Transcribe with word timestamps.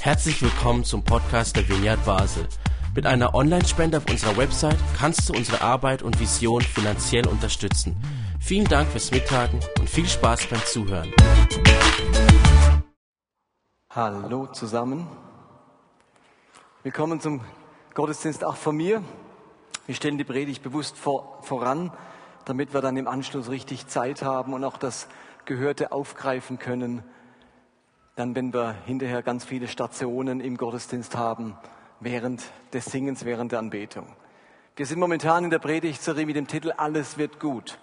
Herzlich 0.00 0.40
willkommen 0.40 0.84
zum 0.84 1.02
Podcast 1.02 1.56
der 1.56 1.68
Vineyard 1.68 2.04
Basel. 2.04 2.46
Mit 2.94 3.06
einer 3.06 3.34
Online-Spende 3.34 3.98
auf 3.98 4.08
unserer 4.08 4.36
Website 4.36 4.78
kannst 4.96 5.28
du 5.28 5.34
unsere 5.34 5.60
Arbeit 5.60 6.02
und 6.02 6.18
Vision 6.20 6.62
finanziell 6.62 7.26
unterstützen. 7.26 7.96
Vielen 8.40 8.66
Dank 8.66 8.88
fürs 8.88 9.10
Mittagen 9.10 9.60
und 9.78 9.90
viel 9.90 10.06
Spaß 10.06 10.46
beim 10.46 10.64
Zuhören. 10.64 11.12
Hallo 13.90 14.46
zusammen. 14.46 15.06
Willkommen 16.82 17.20
zum 17.20 17.40
Gottesdienst 17.94 18.44
auch 18.44 18.56
von 18.56 18.76
mir. 18.76 19.02
Wir 19.86 19.94
stellen 19.94 20.18
die 20.18 20.24
Predigt 20.24 20.62
bewusst 20.62 20.96
vor, 20.96 21.42
voran, 21.42 21.92
damit 22.44 22.72
wir 22.72 22.80
dann 22.80 22.96
im 22.96 23.08
Anschluss 23.08 23.50
richtig 23.50 23.88
Zeit 23.88 24.22
haben 24.22 24.52
und 24.54 24.64
auch 24.64 24.76
das 24.76 25.08
Gehörte 25.44 25.92
aufgreifen 25.92 26.58
können. 26.58 27.02
Dann, 28.16 28.34
wenn 28.34 28.54
wir 28.54 28.74
hinterher 28.86 29.22
ganz 29.22 29.44
viele 29.44 29.68
Stationen 29.68 30.40
im 30.40 30.56
Gottesdienst 30.56 31.18
haben, 31.18 31.54
während 32.00 32.42
des 32.72 32.86
Singens, 32.86 33.26
während 33.26 33.52
der 33.52 33.58
Anbetung. 33.58 34.06
Wir 34.74 34.86
sind 34.86 34.98
momentan 34.98 35.44
in 35.44 35.50
der 35.50 35.58
Predigtserie 35.58 36.24
mit 36.24 36.34
dem 36.34 36.46
Titel 36.46 36.72
Alles 36.78 37.18
wird 37.18 37.38
gut. 37.38 37.78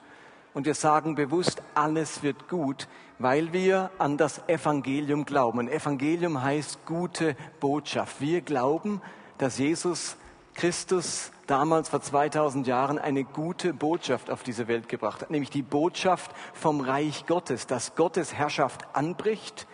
Und 0.55 0.66
wir 0.66 0.73
sagen 0.73 1.13
bewusst, 1.13 1.61
alles 1.75 2.23
wird 2.23 2.49
gut, 2.49 2.88
weil 3.20 3.53
wir 3.53 3.91
an 3.99 4.17
das 4.17 4.48
Evangelium 4.49 5.25
glauben. 5.25 5.59
Und 5.59 5.70
Evangelium 5.70 6.41
heißt 6.41 6.84
gute 6.88 7.36
Botschaft. 7.59 8.20
Wir 8.20 8.41
glauben, 8.41 9.03
dass 9.38 9.59
Jesus 9.59 10.17
Christus 10.55 11.31
damals 11.45 11.89
vor 11.89 12.02
2000 12.02 12.66
Jahren 12.66 12.97
eine 12.97 13.23
gute 13.23 13.72
Botschaft 13.72 14.31
auf 14.31 14.41
diese 14.41 14.67
Welt 14.67 14.89
gebracht 14.89 15.22
hat, 15.22 15.30
nämlich 15.30 15.52
die 15.52 15.61
Botschaft 15.61 16.31
vom 16.53 16.81
Reich 16.81 17.27
Gottes, 17.27 17.67
dass 17.67 17.94
Gottes 17.94 18.34
Herrschaft 18.34 18.95
anbricht, 18.95 19.67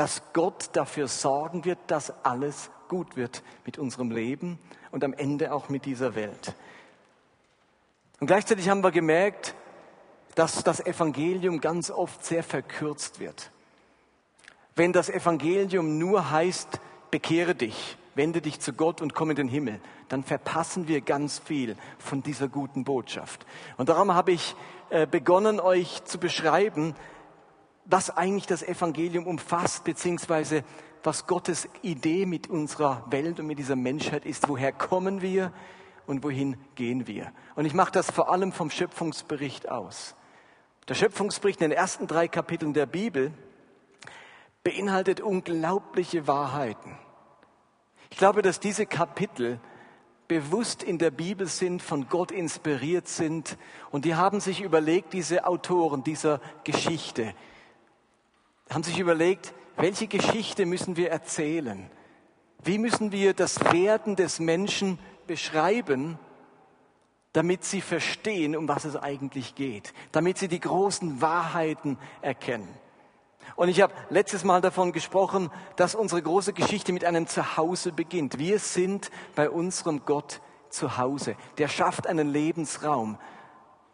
dass 0.00 0.22
Gott 0.32 0.70
dafür 0.72 1.08
sorgen 1.08 1.66
wird, 1.66 1.78
dass 1.88 2.24
alles 2.24 2.70
gut 2.88 3.16
wird 3.16 3.42
mit 3.66 3.76
unserem 3.76 4.10
Leben 4.10 4.58
und 4.92 5.04
am 5.04 5.12
Ende 5.12 5.52
auch 5.52 5.68
mit 5.68 5.84
dieser 5.84 6.14
Welt. 6.14 6.54
Und 8.18 8.26
gleichzeitig 8.26 8.70
haben 8.70 8.82
wir 8.82 8.92
gemerkt, 8.92 9.54
dass 10.36 10.64
das 10.64 10.80
Evangelium 10.80 11.60
ganz 11.60 11.90
oft 11.90 12.24
sehr 12.24 12.42
verkürzt 12.42 13.20
wird. 13.20 13.50
Wenn 14.74 14.94
das 14.94 15.10
Evangelium 15.10 15.98
nur 15.98 16.30
heißt, 16.30 16.80
bekehre 17.10 17.54
dich, 17.54 17.98
wende 18.14 18.40
dich 18.40 18.58
zu 18.58 18.72
Gott 18.72 19.02
und 19.02 19.14
komm 19.14 19.28
in 19.28 19.36
den 19.36 19.48
Himmel, 19.48 19.82
dann 20.08 20.24
verpassen 20.24 20.88
wir 20.88 21.02
ganz 21.02 21.40
viel 21.40 21.76
von 21.98 22.22
dieser 22.22 22.48
guten 22.48 22.84
Botschaft. 22.84 23.44
Und 23.76 23.90
darum 23.90 24.14
habe 24.14 24.32
ich 24.32 24.56
äh, 24.88 25.06
begonnen, 25.06 25.60
euch 25.60 26.04
zu 26.04 26.16
beschreiben, 26.16 26.94
was 27.90 28.16
eigentlich 28.16 28.46
das 28.46 28.62
Evangelium 28.62 29.26
umfasst, 29.26 29.84
beziehungsweise 29.84 30.64
was 31.02 31.26
Gottes 31.26 31.68
Idee 31.82 32.24
mit 32.24 32.48
unserer 32.48 33.04
Welt 33.10 33.40
und 33.40 33.46
mit 33.46 33.58
dieser 33.58 33.76
Menschheit 33.76 34.24
ist. 34.24 34.48
Woher 34.48 34.72
kommen 34.72 35.22
wir 35.22 35.52
und 36.06 36.22
wohin 36.22 36.56
gehen 36.74 37.06
wir? 37.06 37.32
Und 37.56 37.64
ich 37.64 37.74
mache 37.74 37.92
das 37.92 38.10
vor 38.10 38.30
allem 38.30 38.52
vom 38.52 38.70
Schöpfungsbericht 38.70 39.68
aus. 39.68 40.14
Der 40.88 40.94
Schöpfungsbericht 40.94 41.60
in 41.60 41.70
den 41.70 41.78
ersten 41.78 42.06
drei 42.06 42.28
Kapiteln 42.28 42.74
der 42.74 42.86
Bibel 42.86 43.32
beinhaltet 44.62 45.20
unglaubliche 45.20 46.26
Wahrheiten. 46.26 46.98
Ich 48.10 48.18
glaube, 48.18 48.42
dass 48.42 48.60
diese 48.60 48.86
Kapitel 48.86 49.60
bewusst 50.28 50.82
in 50.82 50.98
der 50.98 51.10
Bibel 51.10 51.46
sind, 51.48 51.82
von 51.82 52.08
Gott 52.08 52.30
inspiriert 52.30 53.08
sind 53.08 53.56
und 53.90 54.04
die 54.04 54.14
haben 54.14 54.38
sich 54.38 54.60
überlegt, 54.60 55.12
diese 55.12 55.44
Autoren 55.46 56.04
dieser 56.04 56.40
Geschichte, 56.62 57.34
haben 58.70 58.82
sich 58.82 58.98
überlegt, 58.98 59.52
welche 59.76 60.06
Geschichte 60.06 60.64
müssen 60.64 60.96
wir 60.96 61.10
erzählen? 61.10 61.90
Wie 62.62 62.78
müssen 62.78 63.12
wir 63.12 63.34
das 63.34 63.60
Werden 63.72 64.16
des 64.16 64.38
Menschen 64.38 64.98
beschreiben, 65.26 66.18
damit 67.32 67.64
sie 67.64 67.80
verstehen, 67.80 68.56
um 68.56 68.68
was 68.68 68.84
es 68.84 68.96
eigentlich 68.96 69.54
geht, 69.54 69.92
damit 70.12 70.38
sie 70.38 70.48
die 70.48 70.60
großen 70.60 71.20
Wahrheiten 71.20 71.98
erkennen? 72.22 72.68
Und 73.56 73.68
ich 73.68 73.80
habe 73.80 73.94
letztes 74.10 74.44
Mal 74.44 74.60
davon 74.60 74.92
gesprochen, 74.92 75.50
dass 75.76 75.94
unsere 75.94 76.22
große 76.22 76.52
Geschichte 76.52 76.92
mit 76.92 77.04
einem 77.04 77.26
Zuhause 77.26 77.92
beginnt. 77.92 78.38
Wir 78.38 78.58
sind 78.58 79.10
bei 79.34 79.50
unserem 79.50 80.04
Gott 80.04 80.40
zu 80.68 80.98
Hause. 80.98 81.36
Der 81.58 81.68
schafft 81.68 82.06
einen 82.06 82.28
Lebensraum. 82.32 83.18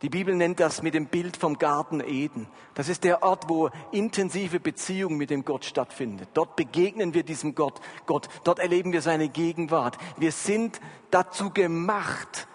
Die 0.03 0.11
Bibel 0.11 0.35
nennt 0.35 0.61
das 0.61 0.83
mit 0.83 0.93
dem 0.93 1.07
Bild 1.07 1.39
vom 1.39 1.59
Garten 1.59 2.01
Eden. 2.01 2.49
Das 2.75 2.91
ist 2.91 3.03
der 3.05 3.23
Ort, 3.23 3.49
wo 3.49 3.71
intensive 3.93 4.61
Beziehung 4.61 5.17
mit 5.17 5.31
dem 5.31 5.45
Gott 5.45 5.65
stattfindet. 5.65 6.29
Dort 6.35 6.55
begegnen 6.55 7.15
wir 7.15 7.23
diesem 7.23 7.55
Gott, 7.55 7.81
Gott. 8.05 8.29
Dort 8.45 8.59
erleben 8.59 8.93
wir 8.93 9.01
seine 9.01 9.31
Gegenwart. 9.31 9.97
Wir 10.19 10.33
sind 10.33 10.81
dazu 11.11 11.51
gemacht, 11.51 12.47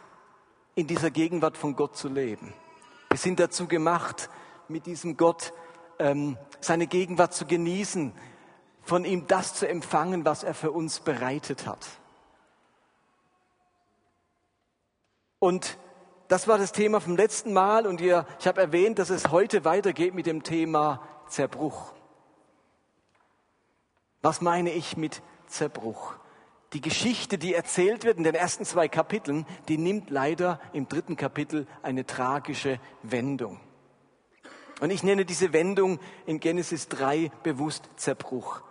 in 0.75 0.85
dieser 0.85 1.09
Gegenwart 1.09 1.57
von 1.57 1.75
Gott 1.75 1.97
zu 1.97 2.09
leben. 2.09 2.53
Wir 3.09 3.17
sind 3.17 3.39
dazu 3.39 3.67
gemacht, 3.67 4.29
mit 4.67 4.85
diesem 4.85 5.17
Gott 5.17 5.51
ähm, 5.97 6.37
seine 6.59 6.85
Gegenwart 6.85 7.33
zu 7.33 7.47
genießen, 7.47 8.13
von 8.83 9.03
ihm 9.03 9.25
das 9.27 9.55
zu 9.55 9.67
empfangen, 9.67 10.25
was 10.25 10.43
er 10.43 10.53
für 10.53 10.71
uns 10.71 10.99
bereitet 10.99 11.65
hat. 11.65 11.87
Und 15.39 15.77
das 16.31 16.47
war 16.47 16.57
das 16.57 16.71
Thema 16.71 17.01
vom 17.01 17.17
letzten 17.17 17.51
Mal 17.51 17.85
und 17.85 17.99
ihr, 17.99 18.25
ich 18.39 18.47
habe 18.47 18.61
erwähnt, 18.61 18.99
dass 18.99 19.09
es 19.09 19.31
heute 19.31 19.65
weitergeht 19.65 20.13
mit 20.13 20.25
dem 20.25 20.43
Thema 20.43 21.05
Zerbruch. 21.27 21.91
Was 24.21 24.39
meine 24.39 24.71
ich 24.71 24.95
mit 24.95 25.21
Zerbruch? 25.47 26.15
Die 26.71 26.79
Geschichte, 26.79 27.37
die 27.37 27.53
erzählt 27.53 28.05
wird 28.05 28.17
in 28.17 28.23
den 28.23 28.33
ersten 28.33 28.63
zwei 28.63 28.87
Kapiteln, 28.87 29.45
die 29.67 29.77
nimmt 29.77 30.09
leider 30.09 30.61
im 30.71 30.87
dritten 30.87 31.17
Kapitel 31.17 31.67
eine 31.83 32.05
tragische 32.05 32.79
Wendung. 33.03 33.59
Und 34.79 34.89
ich 34.89 35.03
nenne 35.03 35.25
diese 35.25 35.51
Wendung 35.51 35.99
in 36.25 36.39
Genesis 36.39 36.87
3 36.87 37.29
bewusst 37.43 37.89
Zerbruch. 37.97 38.61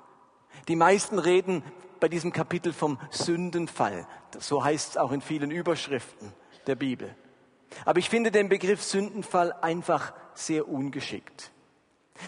Die 0.69 0.77
meisten 0.77 1.19
reden 1.19 1.63
bei 2.01 2.09
diesem 2.09 2.33
Kapitel 2.33 2.73
vom 2.73 2.99
Sündenfall. 3.11 4.07
So 4.39 4.65
heißt 4.65 4.93
es 4.93 4.97
auch 4.97 5.13
in 5.13 5.21
vielen 5.21 5.51
Überschriften 5.51 6.33
der 6.67 6.77
Bibel. 6.77 7.15
Aber 7.85 7.99
ich 7.99 8.11
finde 8.11 8.31
den 8.31 8.49
Begriff 8.49 8.83
Sündenfall 8.83 9.53
einfach 9.53 10.13
sehr 10.35 10.69
ungeschickt. 10.69 11.51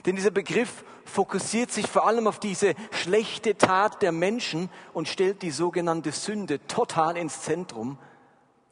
Denn 0.06 0.16
dieser 0.16 0.30
Begriff 0.30 0.84
fokussiert 1.04 1.70
sich 1.70 1.86
vor 1.86 2.06
allem 2.06 2.26
auf 2.26 2.38
diese 2.38 2.74
schlechte 2.90 3.56
Tat 3.56 4.02
der 4.02 4.12
Menschen 4.12 4.70
und 4.92 5.08
stellt 5.08 5.42
die 5.42 5.50
sogenannte 5.50 6.12
Sünde 6.12 6.64
total 6.66 7.16
ins 7.16 7.42
Zentrum. 7.42 7.98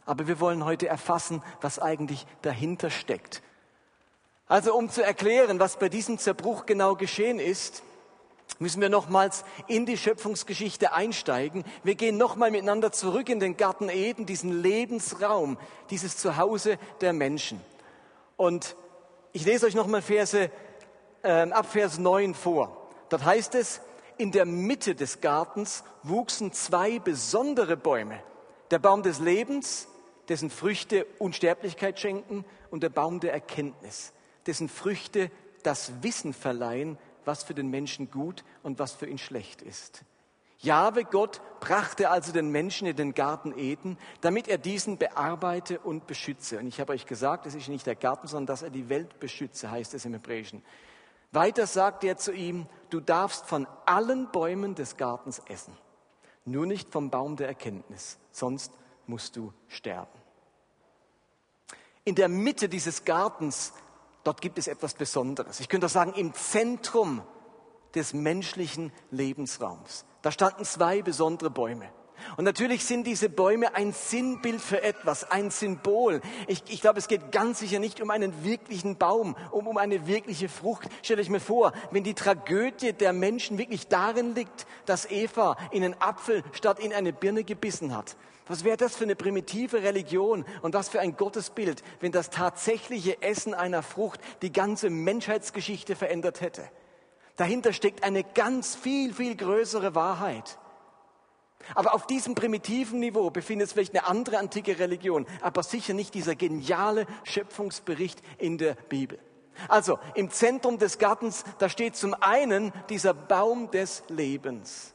Aber 0.06 0.26
wir 0.26 0.41
wollen 0.41 0.64
heute 0.64 0.88
erfassen, 0.88 1.42
was 1.60 1.78
eigentlich 1.78 2.26
dahinter 2.42 2.91
steckt. 2.91 3.42
Also 4.47 4.75
um 4.75 4.88
zu 4.88 5.04
erklären, 5.04 5.60
was 5.60 5.78
bei 5.78 5.88
diesem 5.88 6.19
Zerbruch 6.19 6.66
genau 6.66 6.97
geschehen 6.97 7.38
ist, 7.38 7.82
müssen 8.60 8.81
wir 8.81 8.91
nochmals 8.91 9.44
in 9.66 9.87
die 9.87 9.97
Schöpfungsgeschichte 9.97 10.93
einsteigen. 10.93 11.65
Wir 11.82 11.97
gehen 11.97 12.19
nochmal 12.19 12.50
miteinander 12.50 12.93
zurück 12.93 13.28
in 13.28 13.41
den 13.41 13.56
Garten 13.56 13.88
Eden, 13.88 14.26
diesen 14.26 14.62
Lebensraum, 14.62 15.59
dieses 15.88 16.19
Zuhause 16.19 16.78
der 17.00 17.12
Menschen. 17.12 17.60
Und 18.37 18.76
ich 19.32 19.44
lese 19.44 19.66
euch 19.66 19.75
nochmal 19.75 20.03
Verse, 20.03 20.50
äh, 21.22 21.28
ab 21.28 21.66
Vers 21.72 21.99
9 21.99 22.34
vor. 22.34 22.76
Dort 23.09 23.25
heißt 23.25 23.54
es, 23.54 23.81
in 24.19 24.31
der 24.31 24.44
Mitte 24.44 24.94
des 24.94 25.22
Gartens 25.22 25.82
wuchsen 26.03 26.53
zwei 26.53 26.99
besondere 26.99 27.76
Bäume. 27.76 28.20
Der 28.70 28.78
Baum 28.78 29.03
des 29.03 29.20
Lebens, 29.20 29.88
dessen 30.28 30.50
Früchte 30.50 31.06
Unsterblichkeit 31.19 31.99
schenken, 31.99 32.44
und 32.70 32.82
der 32.82 32.91
Baum 32.91 33.20
der 33.20 33.32
Erkenntnis, 33.32 34.12
dessen 34.47 34.69
Früchte 34.69 35.31
das 35.62 35.93
Wissen 36.03 36.34
verleihen, 36.34 36.99
was 37.30 37.44
für 37.44 37.54
den 37.54 37.68
Menschen 37.68 38.10
gut 38.10 38.42
und 38.64 38.80
was 38.80 38.92
für 38.92 39.06
ihn 39.06 39.16
schlecht 39.16 39.62
ist. 39.62 40.02
Jahwe 40.58 41.05
Gott 41.05 41.40
brachte 41.60 42.10
also 42.10 42.32
den 42.32 42.50
Menschen 42.50 42.88
in 42.88 42.96
den 42.96 43.14
Garten 43.14 43.56
Eden, 43.56 43.99
damit 44.20 44.49
er 44.49 44.58
diesen 44.58 44.99
bearbeite 44.99 45.78
und 45.78 46.08
beschütze. 46.08 46.58
Und 46.58 46.66
ich 46.66 46.81
habe 46.81 46.93
euch 46.93 47.06
gesagt, 47.06 47.46
es 47.46 47.55
ist 47.55 47.69
nicht 47.69 47.87
der 47.87 47.94
Garten, 47.94 48.26
sondern 48.26 48.46
dass 48.46 48.62
er 48.62 48.70
die 48.70 48.88
Welt 48.88 49.20
beschütze, 49.20 49.70
heißt 49.70 49.94
es 49.94 50.05
im 50.06 50.12
Hebräischen. 50.12 50.64
Weiter 51.31 51.69
sagt 51.69 52.02
er 52.02 52.16
zu 52.16 52.32
ihm, 52.32 52.66
du 52.90 52.99
darfst 52.99 53.46
von 53.46 53.69
allen 53.87 54.28
Bäumen 54.32 54.75
des 54.75 54.96
Gartens 54.96 55.40
essen, 55.46 55.78
nur 56.44 56.66
nicht 56.66 56.90
vom 56.90 57.10
Baum 57.10 57.37
der 57.37 57.46
Erkenntnis, 57.46 58.19
sonst 58.32 58.72
musst 59.06 59.37
du 59.37 59.52
sterben. 59.69 60.19
In 62.02 62.16
der 62.16 62.28
Mitte 62.28 62.69
dieses 62.69 63.05
Gartens 63.05 63.72
dort 64.25 64.40
gibt 64.40 64.58
es 64.58 64.67
etwas 64.67 64.94
Besonderes. 64.94 65.61
Ich 65.61 65.69
könnte 65.69 65.87
auch 65.87 65.90
sagen, 65.90 66.12
im 66.14 66.34
Zentrum 66.34 67.22
des 67.94 68.14
menschlichen 68.14 68.93
Lebensraums. 69.11 70.05
Da 70.22 70.31
standen 70.31 70.64
zwei 70.64 71.02
besondere 71.02 71.50
Bäume. 71.50 71.90
Und 72.37 72.44
natürlich 72.44 72.84
sind 72.84 73.06
diese 73.06 73.28
Bäume 73.28 73.75
ein 73.75 73.93
Sinnbild 73.93 74.61
für 74.61 74.82
etwas, 74.82 75.31
ein 75.31 75.50
Symbol. 75.50 76.20
Ich, 76.46 76.62
ich 76.69 76.81
glaube, 76.81 76.99
es 76.99 77.08
geht 77.08 77.32
ganz 77.32 77.61
sicher 77.61 77.78
nicht 77.78 78.00
um 78.00 78.11
einen 78.11 78.44
wirklichen 78.44 78.96
Baum, 78.96 79.37
um, 79.50 79.67
um 79.67 79.76
eine 79.78 80.06
wirkliche 80.06 80.49
Frucht. 80.49 80.88
Stellt 81.02 81.20
euch 81.20 81.28
mal 81.28 81.40
vor, 81.40 81.72
wenn 81.90 82.05
die 82.05 82.14
Tragödie 82.14 82.93
der 82.93 83.12
Menschen 83.12 83.58
wirklich 83.58 83.88
darin 83.88 84.34
liegt, 84.34 84.67
dass 84.87 85.11
Eva 85.11 85.56
in 85.70 85.84
einen 85.84 86.00
Apfel 86.00 86.43
statt 86.52 86.78
in 86.78 86.93
eine 86.93 87.12
Birne 87.12 87.44
gebissen 87.44 87.96
hat. 87.96 88.17
Was 88.46 88.64
wäre 88.64 88.76
das 88.76 88.96
für 88.96 89.05
eine 89.05 89.14
primitive 89.14 89.82
Religion 89.84 90.44
und 90.62 90.75
was 90.75 90.88
für 90.88 90.99
ein 90.99 91.17
Gottesbild, 91.17 91.84
wenn 92.00 92.11
das 92.11 92.31
tatsächliche 92.31 93.22
Essen 93.22 93.55
einer 93.55 93.82
Frucht 93.82 94.20
die 94.43 94.52
ganze 94.52 94.90
Menschheitsgeschichte 94.90 95.94
verändert 95.94 96.40
hätte? 96.40 96.69
Dahinter 97.37 97.72
steckt 97.72 98.05
eine 98.05 98.22
ganz 98.22 98.75
viel, 98.75 99.14
viel 99.14 99.34
größere 99.34 99.94
Wahrheit. 99.94 100.58
Aber 101.74 101.94
auf 101.94 102.06
diesem 102.06 102.34
primitiven 102.34 103.00
Niveau 103.00 103.30
befindet 103.30 103.68
es 103.68 103.72
vielleicht 103.72 103.94
eine 103.96 104.06
andere 104.06 104.38
antike 104.38 104.78
Religion, 104.78 105.26
aber 105.40 105.62
sicher 105.62 105.94
nicht 105.94 106.14
dieser 106.14 106.34
geniale 106.34 107.06
Schöpfungsbericht 107.24 108.22
in 108.38 108.58
der 108.58 108.74
Bibel. 108.74 109.18
Also 109.68 109.98
im 110.14 110.30
Zentrum 110.30 110.78
des 110.78 110.98
Gartens, 110.98 111.44
da 111.58 111.68
steht 111.68 111.96
zum 111.96 112.14
einen 112.14 112.72
dieser 112.88 113.14
Baum 113.14 113.70
des 113.70 114.02
Lebens. 114.08 114.94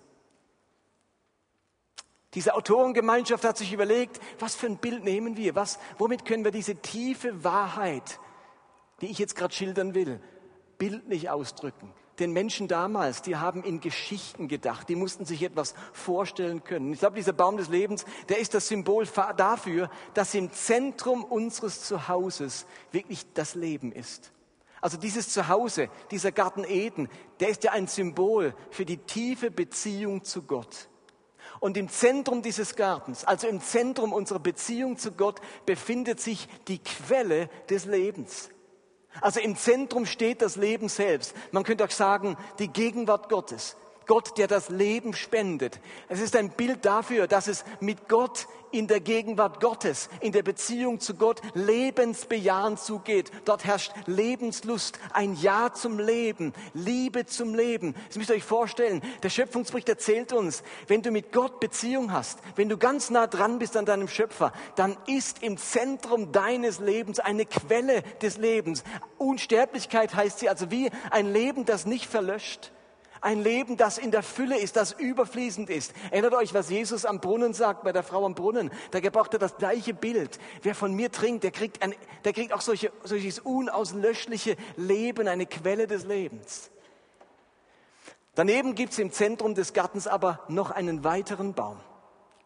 Diese 2.33 2.53
Autorengemeinschaft 2.53 3.45
hat 3.45 3.57
sich 3.57 3.71
überlegt, 3.71 4.19
was 4.39 4.55
für 4.55 4.67
ein 4.67 4.77
Bild 4.77 5.05
nehmen 5.05 5.37
wir? 5.37 5.55
Was, 5.55 5.79
womit 5.97 6.25
können 6.25 6.43
wir 6.43 6.51
diese 6.51 6.75
tiefe 6.75 7.45
Wahrheit, 7.45 8.19
die 8.99 9.07
ich 9.07 9.19
jetzt 9.19 9.35
gerade 9.35 9.53
schildern 9.53 9.95
will, 9.95 10.19
bildlich 10.77 11.29
ausdrücken? 11.29 11.93
Den 12.19 12.31
Menschen 12.31 12.67
damals, 12.67 13.21
die 13.21 13.35
haben 13.35 13.63
in 13.63 13.81
Geschichten 13.81 14.47
gedacht, 14.47 14.89
die 14.89 14.95
mussten 14.95 15.25
sich 15.25 15.43
etwas 15.43 15.73
vorstellen 15.93 16.63
können. 16.63 16.93
Ich 16.93 16.99
glaube, 16.99 17.15
dieser 17.15 17.33
Baum 17.33 17.57
des 17.57 17.69
Lebens, 17.69 18.05
der 18.29 18.39
ist 18.39 18.53
das 18.53 18.67
Symbol 18.67 19.05
dafür, 19.37 19.89
dass 20.13 20.33
im 20.33 20.51
Zentrum 20.51 21.23
unseres 21.23 21.81
Zuhauses 21.83 22.65
wirklich 22.91 23.25
das 23.33 23.55
Leben 23.55 23.91
ist. 23.91 24.31
Also 24.81 24.97
dieses 24.97 25.29
Zuhause, 25.29 25.89
dieser 26.11 26.31
Garten 26.31 26.63
Eden, 26.63 27.09
der 27.39 27.49
ist 27.49 27.63
ja 27.63 27.71
ein 27.71 27.87
Symbol 27.87 28.53
für 28.69 28.85
die 28.85 28.97
tiefe 28.97 29.49
Beziehung 29.49 30.23
zu 30.23 30.43
Gott. 30.43 30.89
Und 31.59 31.77
im 31.77 31.89
Zentrum 31.89 32.41
dieses 32.41 32.75
Gartens, 32.75 33.23
also 33.23 33.47
im 33.47 33.61
Zentrum 33.61 34.13
unserer 34.13 34.39
Beziehung 34.39 34.97
zu 34.97 35.11
Gott, 35.11 35.39
befindet 35.65 36.19
sich 36.19 36.47
die 36.67 36.79
Quelle 36.79 37.49
des 37.69 37.85
Lebens. 37.85 38.49
Also 39.21 39.39
im 39.39 39.55
Zentrum 39.55 40.05
steht 40.05 40.41
das 40.41 40.55
Leben 40.55 40.89
selbst. 40.89 41.33
Man 41.51 41.63
könnte 41.63 41.85
auch 41.85 41.91
sagen, 41.91 42.37
die 42.59 42.67
Gegenwart 42.67 43.29
Gottes. 43.29 43.75
Gott, 44.07 44.37
der 44.37 44.47
das 44.47 44.69
Leben 44.69 45.13
spendet. 45.13 45.79
Es 46.09 46.19
ist 46.19 46.35
ein 46.35 46.49
Bild 46.49 46.85
dafür, 46.85 47.27
dass 47.27 47.47
es 47.47 47.63
mit 47.79 48.07
Gott 48.07 48.47
in 48.75 48.87
der 48.87 48.99
Gegenwart 48.99 49.61
Gottes, 49.61 50.09
in 50.19 50.33
der 50.33 50.43
Beziehung 50.43 50.99
zu 50.99 51.15
Gott 51.15 51.41
lebensbejahend 51.53 52.79
zugeht. 52.79 53.31
Dort 53.45 53.63
herrscht 53.63 53.93
Lebenslust, 54.05 54.99
ein 55.13 55.35
Ja 55.35 55.73
zum 55.73 55.97
Leben, 55.97 56.53
Liebe 56.73 57.25
zum 57.25 57.55
Leben. 57.55 57.95
Das 58.07 58.17
müsst 58.17 58.29
ihr 58.29 58.35
euch 58.35 58.43
vorstellen. 58.43 59.01
Der 59.23 59.29
Schöpfungsbericht 59.29 59.87
erzählt 59.87 60.33
uns, 60.33 60.61
wenn 60.87 61.01
du 61.01 61.11
mit 61.11 61.31
Gott 61.31 61.59
Beziehung 61.59 62.11
hast, 62.11 62.39
wenn 62.55 62.67
du 62.67 62.77
ganz 62.77 63.09
nah 63.09 63.27
dran 63.27 63.59
bist 63.59 63.77
an 63.77 63.85
deinem 63.85 64.09
Schöpfer, 64.09 64.51
dann 64.75 64.97
ist 65.07 65.41
im 65.41 65.57
Zentrum 65.57 66.31
deines 66.33 66.79
Lebens 66.79 67.19
eine 67.19 67.45
Quelle 67.45 68.01
des 68.21 68.37
Lebens. 68.37 68.83
Unsterblichkeit 69.17 70.15
heißt 70.15 70.39
sie 70.39 70.49
also 70.49 70.69
wie 70.69 70.91
ein 71.11 71.31
Leben, 71.31 71.65
das 71.65 71.85
nicht 71.85 72.07
verlöscht. 72.07 72.71
Ein 73.25 73.41
Leben, 73.41 73.75
das 73.75 73.97
in 73.97 74.11
der 74.11 74.21
Fülle 74.21 74.55
ist, 74.55 74.75
das 74.75 74.91
überfließend 74.91 75.71
ist. 75.71 75.93
Erinnert 76.11 76.35
euch, 76.35 76.53
was 76.53 76.69
Jesus 76.69 77.05
am 77.05 77.19
Brunnen 77.19 77.55
sagt, 77.55 77.83
bei 77.83 77.91
der 77.91 78.03
Frau 78.03 78.23
am 78.23 78.35
Brunnen. 78.35 78.69
Da 78.91 78.99
gebraucht 78.99 79.33
er 79.33 79.39
das 79.39 79.57
gleiche 79.57 79.95
Bild. 79.95 80.37
Wer 80.61 80.75
von 80.75 80.93
mir 80.93 81.11
trinkt, 81.11 81.43
der 81.43 81.49
kriegt, 81.49 81.81
ein, 81.81 81.95
der 82.23 82.33
kriegt 82.33 82.53
auch 82.53 82.61
solche, 82.61 82.91
solches 83.03 83.39
unauslöschliche 83.39 84.57
Leben, 84.77 85.27
eine 85.27 85.47
Quelle 85.47 85.87
des 85.87 86.05
Lebens. 86.05 86.69
Daneben 88.35 88.75
gibt 88.75 88.93
es 88.93 88.99
im 88.99 89.11
Zentrum 89.11 89.55
des 89.55 89.73
Gartens 89.73 90.05
aber 90.05 90.41
noch 90.47 90.69
einen 90.69 91.03
weiteren 91.03 91.55
Baum. 91.55 91.79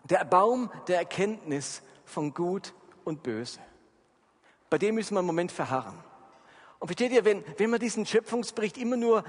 Der 0.06 0.24
Baum 0.24 0.72
der 0.88 1.00
Erkenntnis 1.00 1.82
von 2.06 2.34
Gut 2.34 2.74
und 3.04 3.22
Böse. 3.22 3.60
Bei 4.70 4.78
dem 4.78 4.96
müssen 4.96 5.14
wir 5.16 5.20
im 5.20 5.26
Moment 5.26 5.52
verharren. 5.52 6.02
Und 6.80 6.88
versteht 6.88 7.12
ihr, 7.12 7.26
wenn, 7.26 7.44
wenn 7.58 7.70
man 7.70 7.82
diesen 7.82 8.06
Schöpfungsbericht 8.06 8.78
immer 8.78 8.96
nur 8.96 9.26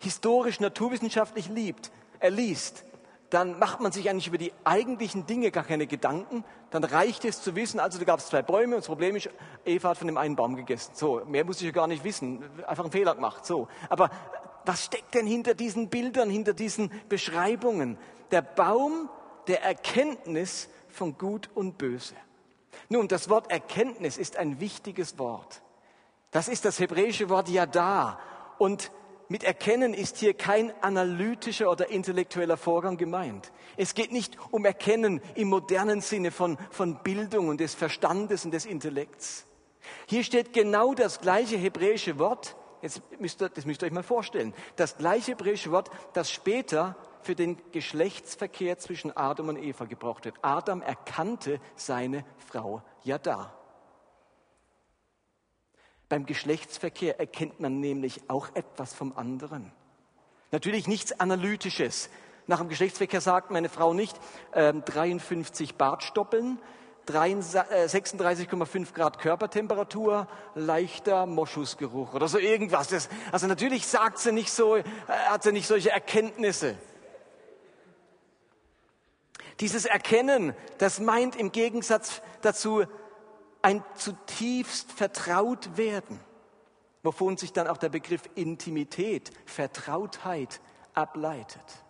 historisch, 0.00 0.60
naturwissenschaftlich 0.60 1.48
liebt, 1.48 1.90
er 2.20 2.30
liest, 2.30 2.84
dann 3.30 3.58
macht 3.58 3.80
man 3.80 3.92
sich 3.92 4.08
eigentlich 4.08 4.28
über 4.28 4.38
die 4.38 4.52
eigentlichen 4.64 5.26
Dinge 5.26 5.50
gar 5.50 5.64
keine 5.64 5.86
Gedanken. 5.86 6.44
Dann 6.70 6.82
reicht 6.82 7.24
es 7.26 7.42
zu 7.42 7.54
wissen, 7.54 7.78
also 7.78 7.98
da 7.98 8.04
gab 8.04 8.20
es 8.20 8.28
zwei 8.28 8.40
Bäume 8.40 8.76
und 8.76 8.80
das 8.80 8.86
Problem 8.86 9.16
ist, 9.16 9.28
Eva 9.66 9.90
hat 9.90 9.98
von 9.98 10.06
dem 10.06 10.16
einen 10.16 10.34
Baum 10.34 10.56
gegessen. 10.56 10.92
So, 10.94 11.22
mehr 11.26 11.44
muss 11.44 11.58
ich 11.58 11.66
ja 11.66 11.72
gar 11.72 11.86
nicht 11.86 12.04
wissen, 12.04 12.42
einfach 12.66 12.84
einen 12.84 12.92
Fehler 12.92 13.14
gemacht. 13.14 13.44
So, 13.44 13.68
aber 13.90 14.10
was 14.64 14.84
steckt 14.84 15.14
denn 15.14 15.26
hinter 15.26 15.54
diesen 15.54 15.88
Bildern, 15.88 16.30
hinter 16.30 16.54
diesen 16.54 16.90
Beschreibungen? 17.08 17.98
Der 18.30 18.42
Baum 18.42 19.10
der 19.46 19.62
Erkenntnis 19.62 20.68
von 20.88 21.16
Gut 21.16 21.50
und 21.54 21.78
Böse. 21.78 22.14
Nun, 22.88 23.08
das 23.08 23.28
Wort 23.28 23.50
Erkenntnis 23.50 24.16
ist 24.16 24.36
ein 24.36 24.60
wichtiges 24.60 25.18
Wort. 25.18 25.62
Das 26.30 26.48
ist 26.48 26.64
das 26.64 26.78
hebräische 26.78 27.28
Wort 27.28 27.48
Yada. 27.48 28.18
Und 28.58 28.90
mit 29.28 29.44
Erkennen 29.44 29.94
ist 29.94 30.18
hier 30.18 30.34
kein 30.34 30.72
analytischer 30.82 31.70
oder 31.70 31.90
intellektueller 31.90 32.56
Vorgang 32.56 32.96
gemeint. 32.96 33.52
Es 33.76 33.94
geht 33.94 34.12
nicht 34.12 34.36
um 34.50 34.64
Erkennen 34.64 35.20
im 35.34 35.48
modernen 35.48 36.00
Sinne 36.00 36.30
von, 36.30 36.56
von 36.70 37.02
Bildung 37.02 37.48
und 37.48 37.60
des 37.60 37.74
Verstandes 37.74 38.44
und 38.44 38.52
des 38.52 38.66
Intellekts. 38.66 39.46
Hier 40.06 40.24
steht 40.24 40.52
genau 40.52 40.94
das 40.94 41.20
gleiche 41.20 41.56
hebräische 41.56 42.18
Wort, 42.18 42.56
jetzt 42.82 43.02
müsst 43.20 43.42
ihr, 43.42 43.48
das 43.48 43.66
müsst 43.66 43.82
ihr 43.82 43.86
euch 43.86 43.92
mal 43.92 44.02
vorstellen, 44.02 44.54
das 44.76 44.96
gleiche 44.96 45.32
hebräische 45.32 45.70
Wort, 45.70 45.90
das 46.14 46.30
später 46.30 46.96
für 47.22 47.34
den 47.34 47.58
Geschlechtsverkehr 47.72 48.78
zwischen 48.78 49.16
Adam 49.16 49.48
und 49.48 49.56
Eva 49.56 49.84
gebraucht 49.84 50.24
wird. 50.24 50.36
Adam 50.42 50.82
erkannte 50.82 51.60
seine 51.76 52.24
Frau 52.38 52.82
Yada. 53.02 53.57
Beim 56.08 56.24
Geschlechtsverkehr 56.24 57.20
erkennt 57.20 57.60
man 57.60 57.80
nämlich 57.80 58.22
auch 58.28 58.48
etwas 58.54 58.94
vom 58.94 59.16
anderen. 59.16 59.70
Natürlich 60.50 60.88
nichts 60.88 61.18
Analytisches. 61.20 62.08
Nach 62.46 62.60
dem 62.60 62.70
Geschlechtsverkehr 62.70 63.20
sagt 63.20 63.50
meine 63.50 63.68
Frau 63.68 63.92
nicht 63.92 64.18
äh, 64.52 64.72
53 64.72 65.74
Bartstoppeln, 65.74 66.58
36,5 67.06 68.76
äh, 68.80 68.92
Grad 68.92 69.18
Körpertemperatur, 69.18 70.28
leichter 70.54 71.26
Moschusgeruch 71.26 72.14
oder 72.14 72.28
so 72.28 72.38
irgendwas. 72.38 72.88
Das, 72.88 73.08
also 73.32 73.46
natürlich 73.46 73.86
sagt 73.86 74.18
sie 74.18 74.32
nicht 74.32 74.50
so, 74.50 74.76
äh, 74.76 74.84
hat 75.28 75.42
sie 75.42 75.52
nicht 75.52 75.66
solche 75.66 75.90
Erkenntnisse. 75.90 76.76
Dieses 79.60 79.86
Erkennen, 79.86 80.54
das 80.78 81.00
meint 81.00 81.36
im 81.36 81.52
Gegensatz 81.52 82.22
dazu 82.42 82.84
ein 83.62 83.82
zutiefst 83.94 84.92
vertraut 84.92 85.76
werden, 85.76 86.20
wovon 87.02 87.36
sich 87.36 87.52
dann 87.52 87.66
auch 87.66 87.76
der 87.76 87.88
Begriff 87.88 88.22
Intimität, 88.34 89.30
Vertrautheit 89.46 90.60
ableitet. 90.94 91.84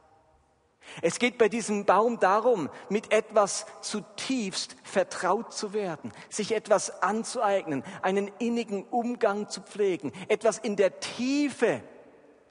Es 1.02 1.18
geht 1.18 1.38
bei 1.38 1.48
diesem 1.48 1.84
Baum 1.84 2.18
darum, 2.18 2.70
mit 2.88 3.12
etwas 3.12 3.66
zutiefst 3.82 4.76
vertraut 4.82 5.52
zu 5.52 5.72
werden, 5.72 6.12
sich 6.30 6.52
etwas 6.52 7.02
anzueignen, 7.02 7.84
einen 8.02 8.28
innigen 8.38 8.84
Umgang 8.84 9.48
zu 9.48 9.60
pflegen, 9.60 10.12
etwas 10.28 10.58
in 10.58 10.76
der 10.76 11.00
Tiefe 11.00 11.82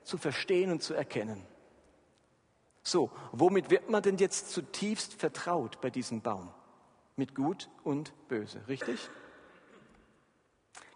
zu 0.04 0.18
verstehen 0.18 0.72
und 0.72 0.84
zu 0.84 0.94
erkennen. 0.94 1.46
So, 2.84 3.12
womit 3.32 3.70
wird 3.70 3.90
man 3.90 4.02
denn 4.02 4.18
jetzt 4.18 4.52
zutiefst 4.52 5.14
vertraut 5.14 5.82
bei 5.82 5.90
diesem 5.90 6.22
Baum? 6.22 6.54
Mit 7.18 7.36
Gut 7.36 7.70
und 7.84 8.14
Böse, 8.30 8.62
richtig? 8.68 9.10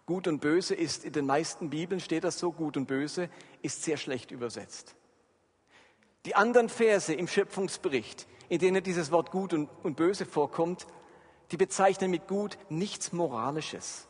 Gut 0.06 0.26
und 0.26 0.40
Böse 0.40 0.74
ist 0.74 1.04
in 1.04 1.12
den 1.12 1.26
meisten 1.26 1.70
Bibeln 1.70 2.00
steht 2.00 2.24
das 2.24 2.38
so, 2.38 2.52
Gut 2.52 2.76
und 2.76 2.86
Böse 2.86 3.28
ist 3.60 3.82
sehr 3.82 3.96
schlecht 3.96 4.30
übersetzt. 4.30 4.94
Die 6.24 6.34
anderen 6.34 6.68
Verse 6.68 7.12
im 7.12 7.28
Schöpfungsbericht, 7.28 8.26
in 8.48 8.60
denen 8.60 8.82
dieses 8.82 9.10
Wort 9.10 9.30
Gut 9.30 9.52
und, 9.52 9.68
und 9.82 9.96
Böse 9.96 10.24
vorkommt, 10.24 10.86
die 11.50 11.56
bezeichnen 11.56 12.10
mit 12.10 12.28
Gut 12.28 12.56
nichts 12.68 13.12
Moralisches, 13.12 14.06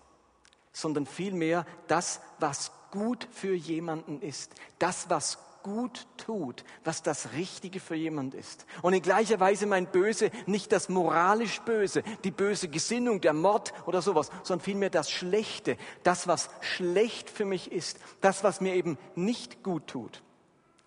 sondern 0.72 1.06
vielmehr 1.06 1.66
das, 1.88 2.20
was 2.38 2.72
gut 2.90 3.26
für 3.30 3.54
jemanden 3.54 4.20
ist, 4.20 4.54
das, 4.78 5.08
was 5.08 5.38
gut 5.62 6.06
tut, 6.16 6.64
was 6.84 7.02
das 7.02 7.32
Richtige 7.32 7.80
für 7.80 7.94
jemand 7.94 8.34
ist. 8.34 8.66
Und 8.82 8.94
in 8.94 9.02
gleicher 9.02 9.40
Weise 9.40 9.66
meint 9.66 9.92
Böse 9.92 10.30
nicht 10.46 10.72
das 10.72 10.88
moralisch 10.88 11.60
Böse, 11.60 12.02
die 12.24 12.30
böse 12.30 12.68
Gesinnung, 12.68 13.20
der 13.20 13.32
Mord 13.32 13.72
oder 13.86 14.02
sowas, 14.02 14.30
sondern 14.42 14.64
vielmehr 14.64 14.90
das 14.90 15.10
Schlechte, 15.10 15.76
das, 16.02 16.26
was 16.26 16.50
schlecht 16.60 17.30
für 17.30 17.44
mich 17.44 17.72
ist, 17.72 17.98
das, 18.20 18.44
was 18.44 18.60
mir 18.60 18.74
eben 18.74 18.98
nicht 19.14 19.62
gut 19.62 19.86
tut. 19.86 20.22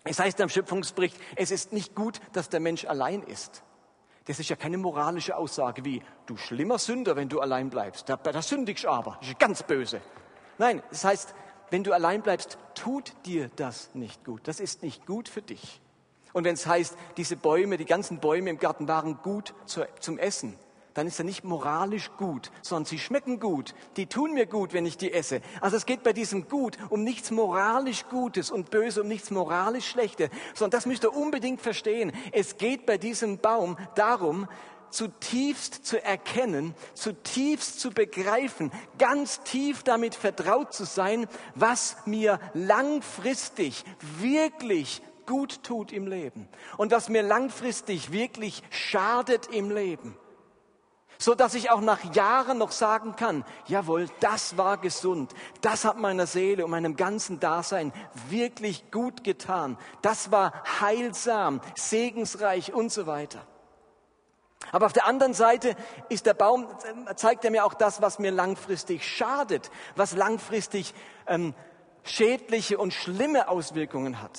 Es 0.04 0.20
heißt 0.20 0.40
am 0.40 0.48
Schöpfungsbericht, 0.48 1.16
es 1.34 1.50
ist 1.50 1.72
nicht 1.72 1.94
gut, 1.94 2.20
dass 2.32 2.48
der 2.48 2.60
Mensch 2.60 2.84
allein 2.84 3.22
ist. 3.22 3.62
Das 4.26 4.40
ist 4.40 4.48
ja 4.48 4.56
keine 4.56 4.76
moralische 4.76 5.36
Aussage 5.36 5.84
wie, 5.84 6.02
du 6.26 6.36
schlimmer 6.36 6.78
Sünder, 6.78 7.16
wenn 7.16 7.28
du 7.28 7.40
allein 7.40 7.70
bleibst. 7.70 8.08
Da, 8.08 8.16
da 8.16 8.42
sündigst 8.42 8.84
aber. 8.86 9.18
Das 9.20 9.30
ist 9.30 9.38
ganz 9.38 9.62
böse. 9.62 10.00
Nein, 10.58 10.82
das 10.90 11.04
heißt, 11.04 11.34
wenn 11.70 11.84
du 11.84 11.92
allein 11.92 12.22
bleibst, 12.22 12.58
tut 12.74 13.12
dir 13.24 13.50
das 13.56 13.90
nicht 13.94 14.24
gut. 14.24 14.42
Das 14.44 14.60
ist 14.60 14.82
nicht 14.82 15.06
gut 15.06 15.28
für 15.28 15.42
dich. 15.42 15.80
Und 16.32 16.44
wenn 16.44 16.54
es 16.54 16.66
heißt, 16.66 16.96
diese 17.16 17.36
Bäume, 17.36 17.78
die 17.78 17.86
ganzen 17.86 18.20
Bäume 18.20 18.50
im 18.50 18.58
Garten 18.58 18.88
waren 18.88 19.18
gut 19.22 19.54
zum 20.00 20.18
Essen, 20.18 20.58
dann 20.96 21.06
ist 21.06 21.18
er 21.18 21.24
nicht 21.24 21.44
moralisch 21.44 22.10
gut, 22.16 22.50
sondern 22.62 22.86
sie 22.86 22.98
schmecken 22.98 23.38
gut. 23.38 23.74
Die 23.96 24.06
tun 24.06 24.32
mir 24.32 24.46
gut, 24.46 24.72
wenn 24.72 24.86
ich 24.86 24.96
die 24.96 25.12
esse. 25.12 25.42
Also 25.60 25.76
es 25.76 25.84
geht 25.84 26.02
bei 26.02 26.14
diesem 26.14 26.48
Gut 26.48 26.78
um 26.88 27.04
nichts 27.04 27.30
moralisch 27.30 28.06
Gutes 28.08 28.50
und 28.50 28.70
Böse, 28.70 29.02
um 29.02 29.08
nichts 29.08 29.30
moralisch 29.30 29.86
Schlechtes, 29.88 30.30
sondern 30.54 30.78
das 30.78 30.86
müsst 30.86 31.04
ihr 31.04 31.14
unbedingt 31.14 31.60
verstehen. 31.60 32.12
Es 32.32 32.56
geht 32.56 32.86
bei 32.86 32.96
diesem 32.96 33.38
Baum 33.38 33.76
darum, 33.94 34.48
zutiefst 34.90 35.84
zu 35.86 36.02
erkennen, 36.02 36.74
zutiefst 36.94 37.80
zu 37.80 37.90
begreifen, 37.90 38.70
ganz 38.98 39.40
tief 39.40 39.82
damit 39.82 40.14
vertraut 40.14 40.72
zu 40.72 40.84
sein, 40.84 41.26
was 41.54 41.96
mir 42.06 42.40
langfristig 42.54 43.84
wirklich 44.18 45.02
gut 45.26 45.62
tut 45.62 45.92
im 45.92 46.06
Leben 46.06 46.48
und 46.76 46.92
was 46.92 47.08
mir 47.08 47.22
langfristig 47.22 48.12
wirklich 48.12 48.62
schadet 48.70 49.48
im 49.48 49.70
Leben 49.70 50.16
so 51.18 51.34
dass 51.34 51.54
ich 51.54 51.70
auch 51.70 51.80
nach 51.80 52.14
Jahren 52.14 52.58
noch 52.58 52.72
sagen 52.72 53.16
kann, 53.16 53.44
jawohl, 53.66 54.08
das 54.20 54.56
war 54.56 54.76
gesund, 54.78 55.32
das 55.60 55.84
hat 55.84 55.98
meiner 55.98 56.26
Seele 56.26 56.64
und 56.64 56.70
meinem 56.70 56.96
ganzen 56.96 57.40
Dasein 57.40 57.92
wirklich 58.28 58.90
gut 58.90 59.24
getan, 59.24 59.78
das 60.02 60.30
war 60.30 60.52
heilsam, 60.80 61.60
segensreich 61.74 62.72
und 62.72 62.92
so 62.92 63.06
weiter. 63.06 63.46
Aber 64.72 64.86
auf 64.86 64.92
der 64.92 65.06
anderen 65.06 65.34
Seite 65.34 65.74
ist 66.08 66.26
der 66.26 66.34
Baum, 66.34 66.66
zeigt 67.16 67.44
er 67.44 67.50
mir 67.50 67.64
auch 67.64 67.74
das, 67.74 68.02
was 68.02 68.18
mir 68.18 68.30
langfristig 68.30 69.06
schadet, 69.06 69.70
was 69.94 70.14
langfristig 70.14 70.94
ähm, 71.26 71.54
schädliche 72.02 72.78
und 72.78 72.92
schlimme 72.92 73.48
Auswirkungen 73.48 74.22
hat. 74.22 74.38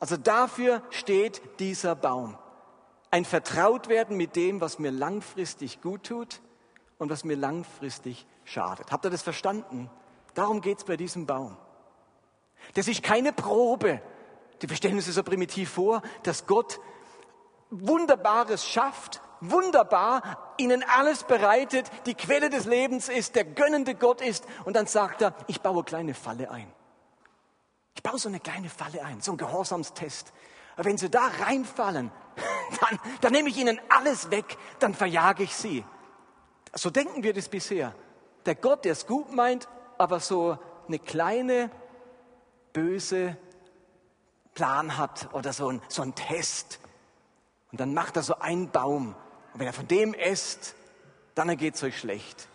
Also 0.00 0.16
dafür 0.16 0.82
steht 0.90 1.40
dieser 1.58 1.94
Baum 1.94 2.38
ein 3.10 3.24
Vertrautwerden 3.24 4.16
mit 4.16 4.36
dem, 4.36 4.60
was 4.60 4.78
mir 4.78 4.90
langfristig 4.90 5.80
gut 5.80 6.04
tut 6.04 6.40
und 6.98 7.10
was 7.10 7.24
mir 7.24 7.36
langfristig 7.36 8.26
schadet. 8.44 8.92
Habt 8.92 9.04
ihr 9.04 9.10
das 9.10 9.22
verstanden? 9.22 9.90
Darum 10.34 10.60
geht 10.60 10.78
es 10.78 10.84
bei 10.84 10.96
diesem 10.96 11.26
Baum. 11.26 11.56
Das 12.74 12.88
ist 12.88 13.02
keine 13.02 13.32
Probe. 13.32 14.02
Wir 14.60 14.76
stellen 14.76 14.96
uns 14.96 15.06
das 15.06 15.14
so 15.14 15.22
primitiv 15.22 15.70
vor, 15.70 16.02
dass 16.22 16.46
Gott 16.46 16.80
Wunderbares 17.70 18.66
schafft, 18.66 19.20
wunderbar, 19.40 20.54
ihnen 20.56 20.82
alles 20.82 21.24
bereitet, 21.24 21.90
die 22.06 22.14
Quelle 22.14 22.50
des 22.50 22.64
Lebens 22.64 23.08
ist, 23.08 23.34
der 23.34 23.44
gönnende 23.44 23.94
Gott 23.94 24.20
ist 24.20 24.44
und 24.64 24.74
dann 24.74 24.86
sagt 24.86 25.22
er, 25.22 25.34
ich 25.46 25.60
baue 25.60 25.74
eine 25.74 25.84
kleine 25.84 26.14
Falle 26.14 26.50
ein. 26.50 26.72
Ich 27.94 28.02
baue 28.02 28.18
so 28.18 28.28
eine 28.28 28.40
kleine 28.40 28.68
Falle 28.68 29.04
ein, 29.04 29.20
so 29.20 29.32
ein 29.32 29.38
Gehorsamstest. 29.38 30.32
Aber 30.74 30.84
wenn 30.84 30.98
sie 30.98 31.08
da 31.08 31.30
reinfallen, 31.40 32.12
dann, 32.80 32.98
dann 33.22 33.32
nehme 33.32 33.48
ich 33.48 33.56
ihnen 33.56 33.80
alles 33.88 34.30
weg, 34.30 34.58
dann 34.78 34.94
verjage 34.94 35.42
ich 35.42 35.56
sie. 35.56 35.84
So 36.74 36.90
denken 36.90 37.22
wir 37.22 37.32
das 37.32 37.48
bisher. 37.48 37.94
Der 38.44 38.54
Gott, 38.54 38.84
der 38.84 38.92
es 38.92 39.06
gut 39.06 39.32
meint, 39.32 39.66
aber 39.98 40.20
so 40.20 40.58
eine 40.86 40.98
kleine, 40.98 41.70
böse 42.72 43.36
Plan 44.54 44.98
hat 44.98 45.32
oder 45.32 45.52
so 45.52 45.68
ein, 45.70 45.82
so 45.88 46.02
ein 46.02 46.14
Test. 46.14 46.80
Und 47.72 47.80
dann 47.80 47.94
macht 47.94 48.16
er 48.16 48.22
so 48.22 48.38
einen 48.38 48.70
Baum. 48.70 49.14
Und 49.56 49.60
wenn 49.60 49.68
er 49.68 49.72
von 49.72 49.88
dem 49.88 50.12
esst, 50.12 50.74
dann 51.34 51.56
geht 51.56 51.76
es 51.76 51.82
euch 51.82 51.98
schlecht. 51.98 52.46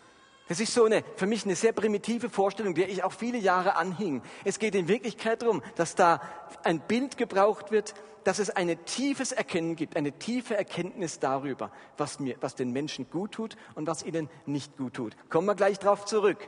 Das 0.48 0.60
ist 0.60 0.72
so 0.72 0.86
eine, 0.86 1.04
für 1.16 1.26
mich 1.26 1.46
eine 1.46 1.56
sehr 1.56 1.72
primitive 1.74 2.30
Vorstellung, 2.30 2.76
der 2.76 2.90
ich 2.90 3.04
auch 3.04 3.12
viele 3.12 3.40
Jahre 3.40 3.76
anhing. 3.76 4.22
Es 4.46 4.60
geht 4.60 4.76
in 4.76 4.88
Wirklichkeit 4.88 5.42
darum, 5.42 5.64
dass 5.78 5.96
da 5.96 6.22
ein 6.64 6.80
Bild 6.80 7.18
gebraucht 7.18 7.72
wird, 7.72 7.96
dass 8.24 8.38
es 8.38 8.52
ein 8.52 8.86
tiefes 8.86 9.32
Erkennen 9.32 9.76
gibt, 9.76 9.98
eine 9.98 10.12
tiefe 10.12 10.56
Erkenntnis 10.56 11.18
darüber, 11.18 11.72
was, 11.98 12.20
mir, 12.20 12.38
was 12.40 12.54
den 12.54 12.70
Menschen 12.70 13.10
gut 13.10 13.32
tut 13.32 13.58
und 13.74 13.88
was 13.88 14.04
ihnen 14.04 14.30
nicht 14.46 14.78
gut 14.78 14.94
tut. 14.94 15.16
Kommen 15.32 15.48
wir 15.48 15.56
gleich 15.56 15.80
darauf 15.80 16.06
zurück. 16.06 16.46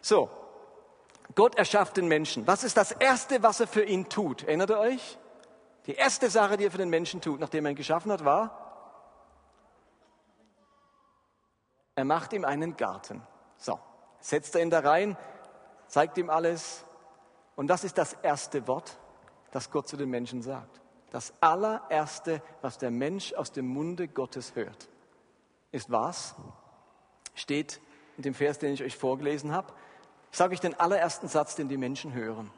So, 0.00 0.28
Gott 1.36 1.54
erschafft 1.54 1.98
den 1.98 2.08
Menschen. 2.08 2.48
Was 2.48 2.64
ist 2.64 2.76
das 2.76 2.90
Erste, 2.90 3.44
was 3.44 3.60
er 3.60 3.68
für 3.68 3.84
ihn 3.84 4.08
tut? 4.08 4.42
Erinnert 4.42 4.70
ihr 4.70 4.80
euch? 4.80 5.18
Die 5.86 5.94
erste 5.94 6.30
Sache, 6.30 6.56
die 6.56 6.64
er 6.64 6.72
für 6.72 6.78
den 6.78 6.90
Menschen 6.90 7.20
tut, 7.20 7.38
nachdem 7.38 7.64
er 7.66 7.70
ihn 7.70 7.76
geschaffen 7.76 8.10
hat, 8.10 8.24
war, 8.24 8.65
er 11.96 12.04
macht 12.04 12.32
ihm 12.32 12.44
einen 12.44 12.76
Garten. 12.76 13.22
So, 13.56 13.80
setzt 14.20 14.54
er 14.54 14.62
ihn 14.62 14.70
da 14.70 14.80
rein, 14.80 15.16
zeigt 15.88 16.18
ihm 16.18 16.30
alles. 16.30 16.84
Und 17.56 17.68
das 17.68 17.84
ist 17.84 17.98
das 17.98 18.12
erste 18.12 18.68
Wort, 18.68 18.98
das 19.50 19.70
Gott 19.70 19.88
zu 19.88 19.96
den 19.96 20.10
Menschen 20.10 20.42
sagt. 20.42 20.80
Das 21.10 21.32
allererste, 21.40 22.42
was 22.60 22.78
der 22.78 22.90
Mensch 22.90 23.32
aus 23.32 23.50
dem 23.50 23.66
Munde 23.66 24.08
Gottes 24.08 24.54
hört, 24.54 24.88
ist 25.72 25.90
was? 25.90 26.34
Steht 27.34 27.80
in 28.16 28.22
dem 28.22 28.34
Vers, 28.34 28.58
den 28.58 28.74
ich 28.74 28.82
euch 28.82 28.96
vorgelesen 28.96 29.52
habe. 29.52 29.72
Sage 30.30 30.52
ich 30.52 30.60
den 30.60 30.78
allerersten 30.78 31.28
Satz, 31.28 31.54
den 31.54 31.68
die 31.68 31.78
Menschen 31.78 32.12
hören. 32.12 32.50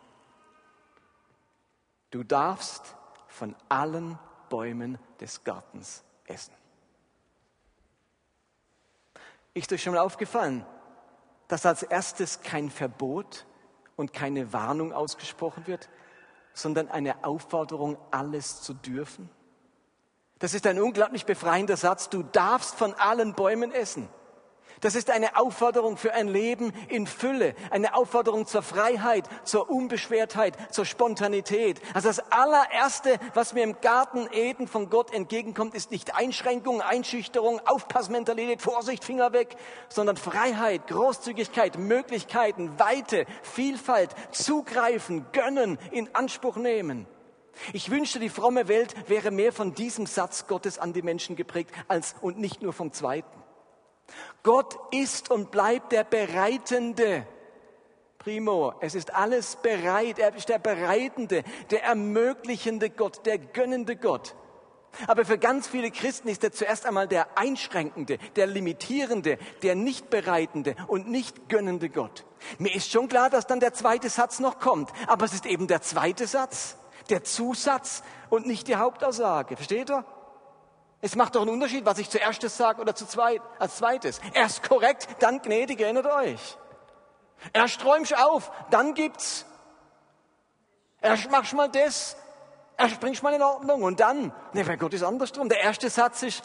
Du 2.10 2.24
darfst 2.24 2.96
von 3.28 3.54
allen 3.68 4.18
Bäumen 4.48 4.98
des 5.20 5.44
Gartens 5.44 6.02
essen. 6.24 6.57
Ist 9.58 9.72
euch 9.72 9.82
schon 9.82 9.94
mal 9.94 10.02
aufgefallen, 10.02 10.64
dass 11.48 11.66
als 11.66 11.82
erstes 11.82 12.42
kein 12.42 12.70
Verbot 12.70 13.44
und 13.96 14.12
keine 14.12 14.52
Warnung 14.52 14.92
ausgesprochen 14.92 15.66
wird, 15.66 15.88
sondern 16.52 16.88
eine 16.88 17.24
Aufforderung, 17.24 17.98
alles 18.12 18.62
zu 18.62 18.72
dürfen? 18.72 19.28
Das 20.38 20.54
ist 20.54 20.64
ein 20.68 20.80
unglaublich 20.80 21.26
befreiender 21.26 21.76
Satz. 21.76 22.08
Du 22.08 22.22
darfst 22.22 22.76
von 22.76 22.94
allen 22.94 23.34
Bäumen 23.34 23.72
essen. 23.72 24.08
Das 24.80 24.94
ist 24.94 25.10
eine 25.10 25.36
Aufforderung 25.36 25.96
für 25.96 26.14
ein 26.14 26.28
Leben 26.28 26.72
in 26.88 27.06
Fülle, 27.06 27.54
eine 27.70 27.94
Aufforderung 27.94 28.46
zur 28.46 28.62
Freiheit, 28.62 29.28
zur 29.44 29.68
Unbeschwertheit, 29.68 30.56
zur 30.72 30.84
Spontanität. 30.84 31.80
Also 31.94 32.08
das 32.08 32.20
allererste, 32.30 33.18
was 33.34 33.54
mir 33.54 33.64
im 33.64 33.80
Garten 33.80 34.28
Eden 34.32 34.68
von 34.68 34.88
Gott 34.88 35.12
entgegenkommt, 35.12 35.74
ist 35.74 35.90
nicht 35.90 36.14
Einschränkung, 36.14 36.80
Einschüchterung, 36.80 37.60
Aufpassmentalität, 37.66 38.62
Vorsicht, 38.62 39.04
Finger 39.04 39.32
weg, 39.32 39.56
sondern 39.88 40.16
Freiheit, 40.16 40.86
Großzügigkeit, 40.86 41.76
Möglichkeiten, 41.78 42.78
Weite, 42.78 43.26
Vielfalt, 43.42 44.10
zugreifen, 44.30 45.26
gönnen, 45.32 45.78
in 45.90 46.14
Anspruch 46.14 46.56
nehmen. 46.56 47.06
Ich 47.72 47.90
wünschte, 47.90 48.20
die 48.20 48.28
fromme 48.28 48.68
Welt 48.68 48.94
wäre 49.08 49.32
mehr 49.32 49.52
von 49.52 49.74
diesem 49.74 50.06
Satz 50.06 50.46
Gottes 50.46 50.78
an 50.78 50.92
die 50.92 51.02
Menschen 51.02 51.34
geprägt 51.34 51.72
als 51.88 52.14
und 52.20 52.38
nicht 52.38 52.62
nur 52.62 52.72
vom 52.72 52.92
zweiten. 52.92 53.47
Gott 54.42 54.78
ist 54.92 55.30
und 55.30 55.50
bleibt 55.50 55.92
der 55.92 56.04
Bereitende. 56.04 57.26
Primo, 58.18 58.74
es 58.80 58.94
ist 58.94 59.14
alles 59.14 59.56
bereit. 59.56 60.18
Er 60.18 60.34
ist 60.34 60.48
der 60.48 60.58
Bereitende, 60.58 61.44
der 61.70 61.84
ermöglichende 61.84 62.90
Gott, 62.90 63.24
der 63.26 63.38
gönnende 63.38 63.96
Gott. 63.96 64.34
Aber 65.06 65.24
für 65.24 65.38
ganz 65.38 65.68
viele 65.68 65.90
Christen 65.90 66.28
ist 66.28 66.42
er 66.42 66.52
zuerst 66.52 66.86
einmal 66.86 67.06
der 67.06 67.38
einschränkende, 67.38 68.18
der 68.36 68.46
limitierende, 68.46 69.38
der 69.62 69.74
nicht 69.74 70.10
bereitende 70.10 70.74
und 70.88 71.08
nicht 71.08 71.48
gönnende 71.48 71.88
Gott. 71.88 72.24
Mir 72.58 72.74
ist 72.74 72.90
schon 72.90 73.08
klar, 73.08 73.30
dass 73.30 73.46
dann 73.46 73.60
der 73.60 73.74
zweite 73.74 74.08
Satz 74.08 74.40
noch 74.40 74.58
kommt, 74.58 74.90
aber 75.06 75.24
es 75.24 75.34
ist 75.34 75.46
eben 75.46 75.66
der 75.66 75.82
zweite 75.82 76.26
Satz, 76.26 76.76
der 77.10 77.22
Zusatz 77.22 78.02
und 78.28 78.46
nicht 78.46 78.66
die 78.68 78.76
Hauptaussage. 78.76 79.56
Versteht 79.56 79.90
ihr? 79.90 80.04
Es 81.00 81.14
macht 81.14 81.36
doch 81.36 81.42
einen 81.42 81.50
Unterschied, 81.50 81.84
was 81.84 81.98
ich 81.98 82.10
zuerst 82.10 82.42
sage 82.42 82.80
oder 82.80 82.94
zu 82.94 83.06
zweit, 83.06 83.40
als 83.58 83.76
zweites. 83.76 84.20
Erst 84.34 84.68
korrekt, 84.68 85.08
dann 85.20 85.40
gnädig, 85.40 85.80
erinnert 85.80 86.06
euch. 86.06 86.58
Erst 87.52 87.84
räumst 87.84 88.16
auf, 88.16 88.50
dann 88.70 88.94
gibt's. 88.94 89.46
Erst 91.00 91.30
machst 91.30 91.52
mal 91.52 91.68
das, 91.68 92.16
erst 92.76 92.98
bringst 92.98 93.22
mal 93.22 93.32
in 93.32 93.42
Ordnung 93.42 93.84
und 93.84 94.00
dann, 94.00 94.32
ne, 94.52 94.64
bei 94.64 94.76
Gott 94.76 94.92
ist 94.94 95.04
andersrum. 95.04 95.48
Der 95.48 95.60
erste 95.60 95.88
Satz 95.88 96.24
ist, 96.24 96.42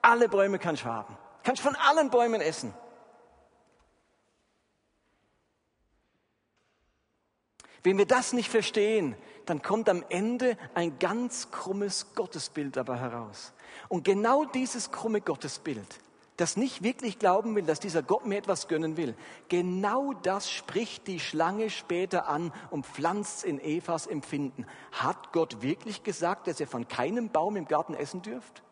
alle 0.00 0.28
Bäume 0.28 0.58
kannst 0.58 0.84
du 0.84 0.86
haben. 0.86 1.18
Kannst 1.42 1.60
von 1.60 1.76
allen 1.76 2.08
Bäumen 2.08 2.40
essen. 2.40 2.72
Wenn 7.82 7.98
wir 7.98 8.06
das 8.06 8.32
nicht 8.32 8.48
verstehen, 8.48 9.16
dann 9.44 9.60
kommt 9.60 9.88
am 9.88 10.04
Ende 10.08 10.56
ein 10.74 10.98
ganz 10.98 11.50
krummes 11.50 12.14
Gottesbild 12.14 12.76
dabei 12.76 12.96
heraus. 12.96 13.52
Und 13.92 14.04
genau 14.04 14.46
dieses 14.46 14.90
krumme 14.90 15.20
Gottesbild, 15.20 16.00
das 16.38 16.56
nicht 16.56 16.82
wirklich 16.82 17.18
glauben 17.18 17.54
will, 17.54 17.64
dass 17.64 17.78
dieser 17.78 18.02
Gott 18.02 18.24
mir 18.24 18.38
etwas 18.38 18.66
gönnen 18.66 18.96
will, 18.96 19.14
genau 19.50 20.14
das 20.14 20.50
spricht 20.50 21.06
die 21.08 21.20
Schlange 21.20 21.68
später 21.68 22.26
an 22.26 22.54
und 22.70 22.86
pflanzt 22.86 23.44
in 23.44 23.60
Evas 23.60 24.06
Empfinden. 24.06 24.66
Hat 24.92 25.30
Gott 25.34 25.60
wirklich 25.60 26.04
gesagt, 26.04 26.46
dass 26.46 26.58
ihr 26.58 26.66
von 26.66 26.88
keinem 26.88 27.28
Baum 27.28 27.54
im 27.54 27.68
Garten 27.68 27.92
essen 27.92 28.22
dürft? 28.22 28.62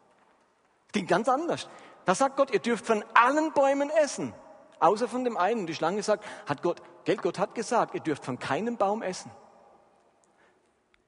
Klingt 0.91 1.09
ganz 1.09 1.29
anders. 1.29 1.69
Da 2.07 2.15
sagt 2.15 2.39
Gott, 2.39 2.51
ihr 2.51 2.61
dürft 2.61 2.87
von 2.87 3.05
allen 3.13 3.53
Bäumen 3.53 3.91
essen, 3.91 4.33
außer 4.79 5.07
von 5.07 5.25
dem 5.25 5.37
einen. 5.37 5.67
Die 5.67 5.75
Schlange 5.75 6.03
sagt, 6.03 6.25
hat 6.47 6.63
Gott, 6.63 6.81
Geld, 7.05 7.21
Gott 7.21 7.39
hat 7.39 7.55
gesagt, 7.55 7.95
ihr 7.95 8.01
dürft 8.01 8.25
von 8.25 8.39
keinem 8.39 8.79
Baum 8.79 9.03
essen. 9.03 9.31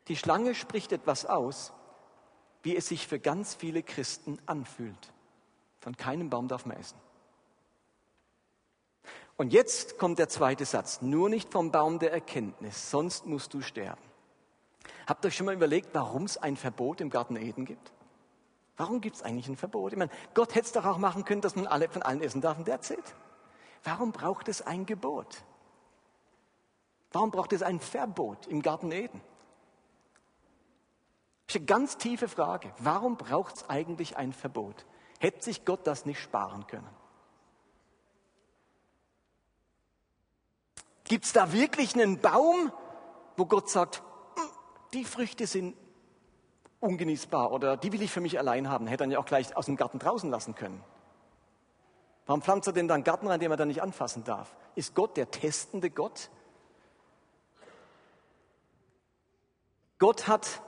Die 0.09 0.17
Schlange 0.17 0.55
spricht 0.55 0.93
etwas 0.93 1.25
aus, 1.25 1.73
wie 2.63 2.77
es 2.77 2.89
sich 2.89 3.07
für 3.07 3.19
ganz 3.19 3.55
viele 3.55 3.83
Christen 3.83 4.39
anfühlt. 4.47 5.13
Von 5.81 5.97
keinem 5.97 6.31
Baum 6.31 6.49
darf 6.49 6.65
man 6.65 6.77
essen. 6.77 6.99
Und 9.37 9.53
jetzt 9.53 9.99
kommt 9.99 10.19
der 10.19 10.29
zweite 10.29 10.65
Satz. 10.65 11.03
Nur 11.03 11.29
nicht 11.29 11.51
vom 11.51 11.73
Baum 11.73 11.99
der 11.99 12.13
Erkenntnis, 12.13 12.91
sonst 12.91 13.27
musst 13.27 13.53
du 13.55 13.61
sterben. 13.61 14.01
Habt 15.07 15.25
ihr 15.25 15.29
euch 15.29 15.37
schon 15.37 15.47
mal 15.47 15.55
überlegt, 15.55 15.89
warum 15.93 16.25
es 16.25 16.37
ein 16.37 16.57
Verbot 16.57 17.01
im 17.01 17.11
Garten 17.11 17.37
Eden 17.37 17.65
gibt? 17.65 17.93
Warum 18.77 19.01
gibt 19.01 19.17
es 19.17 19.23
eigentlich 19.23 19.49
ein 19.49 19.57
Verbot? 19.57 19.93
Ich 19.93 19.99
meine, 19.99 20.11
Gott 20.35 20.55
hätte 20.55 20.67
es 20.67 20.73
doch 20.73 20.85
auch 20.85 20.99
machen 20.99 21.25
können, 21.25 21.41
dass 21.41 21.57
man 21.57 21.67
alle 21.67 21.89
von 21.89 22.03
allen 22.03 22.23
essen 22.23 22.41
darf 22.41 22.59
und 22.59 22.67
der 22.67 22.75
erzählt. 22.75 23.15
Warum 23.85 24.13
braucht 24.13 24.49
es 24.49 24.63
ein 24.63 24.87
Gebot? 24.87 25.43
Warum 27.11 27.31
braucht 27.31 27.53
es 27.53 27.63
ein 27.63 27.81
Verbot 27.81 28.47
im 28.47 28.63
Garten 28.63 28.91
Eden? 28.91 29.21
Das 31.47 31.57
ist 31.57 31.61
eine 31.61 31.67
ganz 31.67 31.97
tiefe 31.97 32.29
Frage. 32.29 32.73
Warum 32.79 33.17
braucht 33.17 33.57
es 33.57 33.71
eigentlich 33.71 34.17
ein 34.17 34.33
Verbot? 34.33 34.87
Hätte 35.19 35.43
sich 35.43 35.65
Gott 35.65 35.87
das 35.87 36.07
nicht 36.07 36.21
sparen 36.21 36.67
können? 36.67 36.89
Gibt 41.05 41.25
es 41.25 41.33
da 41.33 41.53
wirklich 41.53 41.95
einen 41.95 42.21
Baum, 42.21 42.73
wo 43.37 43.47
Gott 43.47 43.69
sagt, 43.69 44.03
hm, 44.37 44.49
die 44.95 45.05
Früchte 45.05 45.47
sind 45.47 45.77
ungenießbar 46.83 47.53
oder 47.53 47.77
die 47.77 47.93
will 47.93 48.03
ich 48.03 48.11
für 48.11 48.21
mich 48.21 48.39
allein 48.39 48.69
haben. 48.69 48.87
Hätte 48.87 49.05
er 49.05 49.11
ja 49.11 49.19
auch 49.19 49.25
gleich 49.25 49.57
aus 49.57 49.67
dem 49.67 49.77
Garten 49.77 49.99
draußen 49.99 50.31
lassen 50.31 50.55
können. 50.55 50.83
Warum 52.27 52.43
pflanzt 52.43 52.67
er 52.67 52.73
denn 52.73 52.89
dann 52.89 52.97
einen 52.97 53.05
Garten 53.05 53.27
rein, 53.27 53.41
den 53.41 53.51
er 53.51 53.57
dann 53.57 53.69
nicht 53.69 53.83
anfassen 53.83 54.25
darf? 54.25 54.55
Ist 54.75 54.95
Gott 54.95 55.17
der 55.17 55.31
testende 55.31 55.91
Gott? 55.91 56.31
Gott 59.99 60.27
hat 60.27 60.63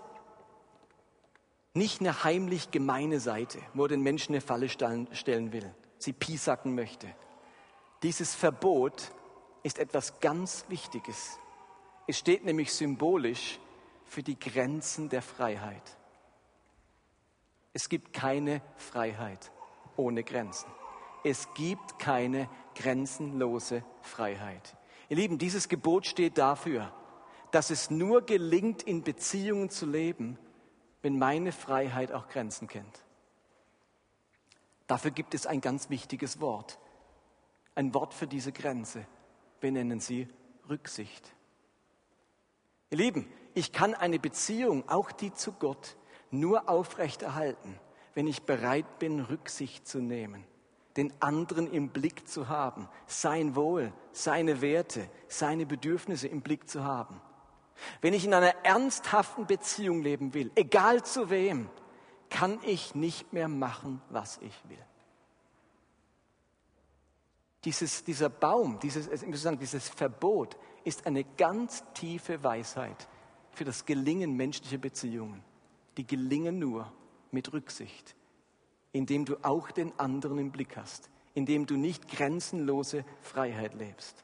nicht 1.75 2.01
eine 2.01 2.23
heimlich 2.23 2.71
gemeine 2.71 3.19
Seite, 3.19 3.59
wo 3.75 3.87
den 3.89 4.01
Menschen 4.01 4.33
eine 4.35 4.41
Falle 4.41 4.69
stellen 4.69 5.53
will, 5.53 5.75
sie 5.99 6.13
piesacken 6.13 6.75
möchte. 6.75 7.09
Dieses 8.03 8.35
Verbot 8.35 9.11
ist 9.65 9.79
etwas 9.79 10.21
ganz 10.21 10.65
Wichtiges. 10.69 11.39
Es 12.07 12.19
steht 12.19 12.45
nämlich 12.45 12.73
symbolisch 12.73 13.59
für 14.05 14.23
die 14.23 14.39
Grenzen 14.39 15.09
der 15.09 15.23
Freiheit. 15.23 15.97
Es 17.73 17.89
gibt 17.89 18.13
keine 18.13 18.63
Freiheit 18.77 19.51
ohne 19.97 20.23
Grenzen. 20.23 20.71
Es 21.25 21.49
gibt 21.55 21.99
keine 21.99 22.49
grenzenlose 22.77 23.83
Freiheit. 24.03 24.77
Ihr 25.09 25.17
Lieben, 25.17 25.39
dieses 25.39 25.69
Gebot 25.69 26.07
steht 26.07 26.39
dafür, 26.39 26.93
dass 27.51 27.71
es 27.71 27.91
nur 27.91 28.23
gelingt, 28.23 28.83
in 28.83 29.03
Beziehungen 29.03 29.71
zu 29.71 29.87
leben, 29.87 30.39
wenn 31.05 31.19
meine 31.19 31.53
Freiheit 31.53 32.13
auch 32.13 32.29
Grenzen 32.29 32.67
kennt. 32.67 33.05
Dafür 34.87 35.11
gibt 35.11 35.35
es 35.35 35.47
ein 35.47 35.61
ganz 35.61 35.91
wichtiges 35.91 36.41
Wort. 36.41 36.79
Ein 37.75 37.93
Wort 37.93 38.15
für 38.15 38.27
diese 38.27 38.53
Grenze. 38.53 39.07
Wir 39.61 39.71
nennen 39.71 40.01
sie 40.01 40.27
Rücksicht. 40.67 41.35
Ihr 42.89 42.97
Lieben, 42.97 43.31
ich 43.53 43.71
kann 43.71 43.93
eine 43.93 44.19
Beziehung, 44.19 44.89
auch 44.89 45.13
die 45.13 45.35
zu 45.35 45.53
Gott, 45.53 45.99
nur 46.31 46.71
aufrechterhalten, 46.71 47.79
wenn 48.15 48.27
ich 48.27 48.45
bereit 48.45 48.99
bin, 48.99 49.21
Rücksicht 49.21 49.87
zu 49.87 49.99
nehmen, 49.99 50.43
den 50.97 51.13
anderen 51.21 51.71
im 51.71 51.91
Blick 51.91 52.27
zu 52.27 52.49
haben, 52.49 52.89
sein 53.07 53.55
Wohl, 53.55 53.93
seine 54.13 54.63
Werte, 54.63 55.11
seine 55.29 55.67
Bedürfnisse 55.67 56.29
im 56.29 56.41
Blick 56.41 56.67
zu 56.67 56.83
haben. 56.83 57.21
Wenn 58.01 58.15
ich 58.15 58.25
in 58.25 58.35
einer 58.35 58.55
ernsthaften 58.65 59.47
Beziehung 59.47 60.03
leben 60.03 60.35
will, 60.35 60.51
egal 60.55 61.05
zu 61.05 61.31
wem, 61.31 61.69
kann 62.31 62.59
ich 62.65 62.95
nicht 62.95 63.33
mehr 63.33 63.49
machen, 63.49 64.01
was 64.11 64.39
ich 64.39 64.55
will. 64.69 64.79
Dieses, 67.65 68.05
dieser 68.05 68.29
Baum, 68.29 68.79
dieses, 68.81 69.07
sagen, 69.41 69.59
dieses 69.59 69.89
Verbot 69.89 70.57
ist 70.85 71.07
eine 71.07 71.25
ganz 71.25 71.83
tiefe 71.95 72.43
Weisheit 72.43 73.09
für 73.53 73.65
das 73.65 73.87
Gelingen 73.87 74.37
menschlicher 74.37 74.79
Beziehungen 74.79 75.43
die 75.97 76.07
gelingen 76.07 76.59
nur 76.59 76.93
mit 77.31 77.53
Rücksicht, 77.53 78.15
indem 78.93 79.25
du 79.25 79.37
auch 79.43 79.71
den 79.71 79.99
anderen 79.99 80.39
im 80.39 80.51
Blick 80.51 80.77
hast, 80.77 81.11
indem 81.35 81.67
du 81.67 81.77
nicht 81.77 82.09
grenzenlose 82.09 83.05
Freiheit 83.21 83.75
lebst. 83.75 84.24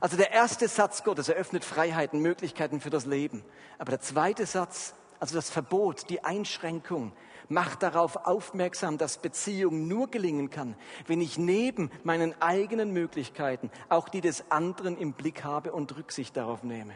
Also 0.00 0.16
der 0.16 0.32
erste 0.32 0.68
Satz 0.68 1.04
Gottes 1.04 1.28
eröffnet 1.28 1.64
Freiheiten, 1.64 2.20
Möglichkeiten 2.20 2.80
für 2.80 2.90
das 2.90 3.06
Leben. 3.06 3.44
Aber 3.78 3.90
der 3.90 4.00
zweite 4.00 4.46
Satz, 4.46 4.94
also 5.20 5.34
das 5.34 5.50
Verbot, 5.50 6.08
die 6.08 6.24
Einschränkung, 6.24 7.12
macht 7.48 7.82
darauf 7.82 8.26
aufmerksam, 8.26 8.98
dass 8.98 9.18
Beziehung 9.18 9.86
nur 9.88 10.10
gelingen 10.10 10.50
kann, 10.50 10.76
wenn 11.06 11.20
ich 11.20 11.38
neben 11.38 11.90
meinen 12.02 12.40
eigenen 12.40 12.92
Möglichkeiten 12.92 13.70
auch 13.88 14.08
die 14.08 14.20
des 14.20 14.50
anderen 14.50 14.96
im 14.96 15.12
Blick 15.12 15.44
habe 15.44 15.72
und 15.72 15.96
Rücksicht 15.96 16.36
darauf 16.36 16.62
nehme. 16.62 16.94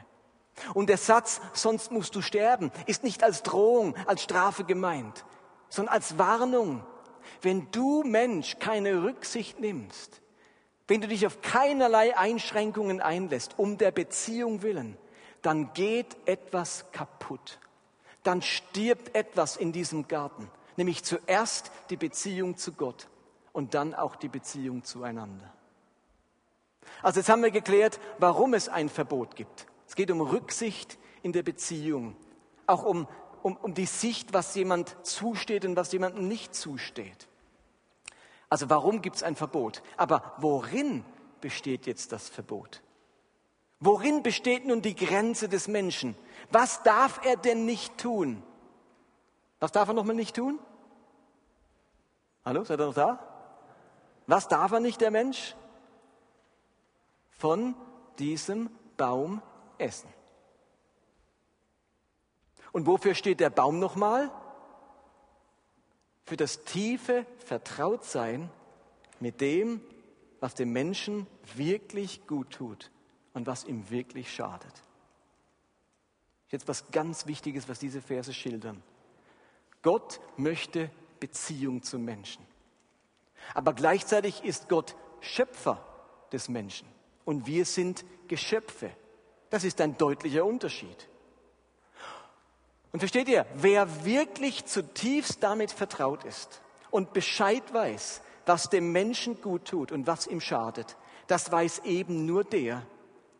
Und 0.72 0.88
der 0.88 0.96
Satz, 0.96 1.40
sonst 1.52 1.92
musst 1.92 2.14
du 2.14 2.22
sterben, 2.22 2.72
ist 2.86 3.04
nicht 3.04 3.22
als 3.22 3.42
Drohung, 3.42 3.94
als 4.06 4.22
Strafe 4.22 4.64
gemeint, 4.64 5.24
sondern 5.68 5.94
als 5.94 6.18
Warnung. 6.18 6.84
Wenn 7.42 7.70
du 7.70 8.02
Mensch 8.04 8.58
keine 8.58 9.02
Rücksicht 9.02 9.60
nimmst, 9.60 10.22
wenn 10.88 11.00
du 11.00 11.08
dich 11.08 11.26
auf 11.26 11.40
keinerlei 11.42 12.16
Einschränkungen 12.16 13.00
einlässt, 13.00 13.58
um 13.58 13.78
der 13.78 13.90
Beziehung 13.90 14.62
willen, 14.62 14.96
dann 15.42 15.72
geht 15.74 16.16
etwas 16.26 16.86
kaputt. 16.92 17.58
Dann 18.22 18.42
stirbt 18.42 19.14
etwas 19.14 19.56
in 19.56 19.72
diesem 19.72 20.08
Garten, 20.08 20.50
nämlich 20.76 21.04
zuerst 21.04 21.70
die 21.90 21.96
Beziehung 21.96 22.56
zu 22.56 22.72
Gott 22.72 23.08
und 23.52 23.74
dann 23.74 23.94
auch 23.94 24.16
die 24.16 24.28
Beziehung 24.28 24.84
zueinander. 24.84 25.52
Also 27.02 27.20
jetzt 27.20 27.28
haben 27.28 27.42
wir 27.42 27.50
geklärt, 27.50 28.00
warum 28.18 28.54
es 28.54 28.68
ein 28.68 28.88
Verbot 28.88 29.36
gibt. 29.36 29.66
Es 29.86 29.94
geht 29.94 30.10
um 30.10 30.20
Rücksicht 30.20 30.98
in 31.22 31.32
der 31.32 31.42
Beziehung, 31.42 32.16
auch 32.66 32.84
um, 32.84 33.06
um, 33.42 33.56
um 33.56 33.74
die 33.74 33.86
Sicht, 33.86 34.32
was 34.32 34.54
jemand 34.54 34.96
zusteht 35.06 35.64
und 35.64 35.76
was 35.76 35.92
jemandem 35.92 36.26
nicht 36.28 36.54
zusteht. 36.54 37.28
Also 38.48 38.70
warum 38.70 39.02
gibt 39.02 39.16
es 39.16 39.22
ein 39.22 39.36
Verbot? 39.36 39.82
Aber 39.96 40.34
worin 40.38 41.04
besteht 41.40 41.86
jetzt 41.86 42.12
das 42.12 42.28
Verbot? 42.28 42.82
Worin 43.80 44.22
besteht 44.22 44.64
nun 44.64 44.82
die 44.82 44.94
Grenze 44.94 45.48
des 45.48 45.68
Menschen? 45.68 46.16
Was 46.50 46.82
darf 46.82 47.20
er 47.24 47.36
denn 47.36 47.66
nicht 47.66 47.98
tun? 47.98 48.42
Was 49.58 49.72
darf 49.72 49.88
er 49.88 49.94
nochmal 49.94 50.16
nicht 50.16 50.36
tun? 50.36 50.58
Hallo, 52.44 52.64
seid 52.64 52.80
ihr 52.80 52.86
noch 52.86 52.94
da? 52.94 53.18
Was 54.26 54.48
darf 54.48 54.72
er 54.72 54.80
nicht, 54.80 55.00
der 55.00 55.10
Mensch? 55.10 55.56
Von 57.30 57.74
diesem 58.18 58.70
Baum 58.96 59.42
essen. 59.78 60.08
Und 62.72 62.86
wofür 62.86 63.14
steht 63.14 63.40
der 63.40 63.50
Baum 63.50 63.78
nochmal? 63.78 64.30
Für 66.26 66.36
das 66.36 66.64
tiefe 66.64 67.24
Vertrautsein 67.38 68.50
mit 69.20 69.40
dem, 69.40 69.80
was 70.40 70.54
dem 70.54 70.72
Menschen 70.72 71.26
wirklich 71.54 72.26
gut 72.26 72.50
tut 72.50 72.90
und 73.32 73.46
was 73.46 73.64
ihm 73.64 73.88
wirklich 73.88 74.30
schadet. 74.30 74.82
Jetzt 76.50 76.68
was 76.68 76.90
ganz 76.90 77.26
Wichtiges, 77.26 77.68
was 77.68 77.78
diese 77.78 78.02
Verse 78.02 78.34
schildern. 78.34 78.82
Gott 79.80 80.20
möchte 80.36 80.90
Beziehung 81.18 81.82
zum 81.82 82.04
Menschen. 82.04 82.44
Aber 83.54 83.72
gleichzeitig 83.72 84.44
ist 84.44 84.68
Gott 84.68 84.94
Schöpfer 85.20 85.82
des 86.32 86.48
Menschen 86.48 86.86
und 87.24 87.46
wir 87.46 87.64
sind 87.64 88.04
Geschöpfe 88.28 88.90
das 89.50 89.64
ist 89.64 89.80
ein 89.80 89.96
deutlicher 89.96 90.44
Unterschied. 90.44 91.08
Und 92.96 93.00
versteht 93.00 93.28
ihr, 93.28 93.44
wer 93.56 94.06
wirklich 94.06 94.64
zutiefst 94.64 95.42
damit 95.42 95.70
vertraut 95.70 96.24
ist 96.24 96.62
und 96.90 97.12
Bescheid 97.12 97.62
weiß, 97.74 98.22
was 98.46 98.70
dem 98.70 98.90
Menschen 98.90 99.38
gut 99.42 99.66
tut 99.66 99.92
und 99.92 100.06
was 100.06 100.26
ihm 100.26 100.40
schadet, 100.40 100.96
das 101.26 101.52
weiß 101.52 101.80
eben 101.80 102.24
nur 102.24 102.42
der, 102.42 102.86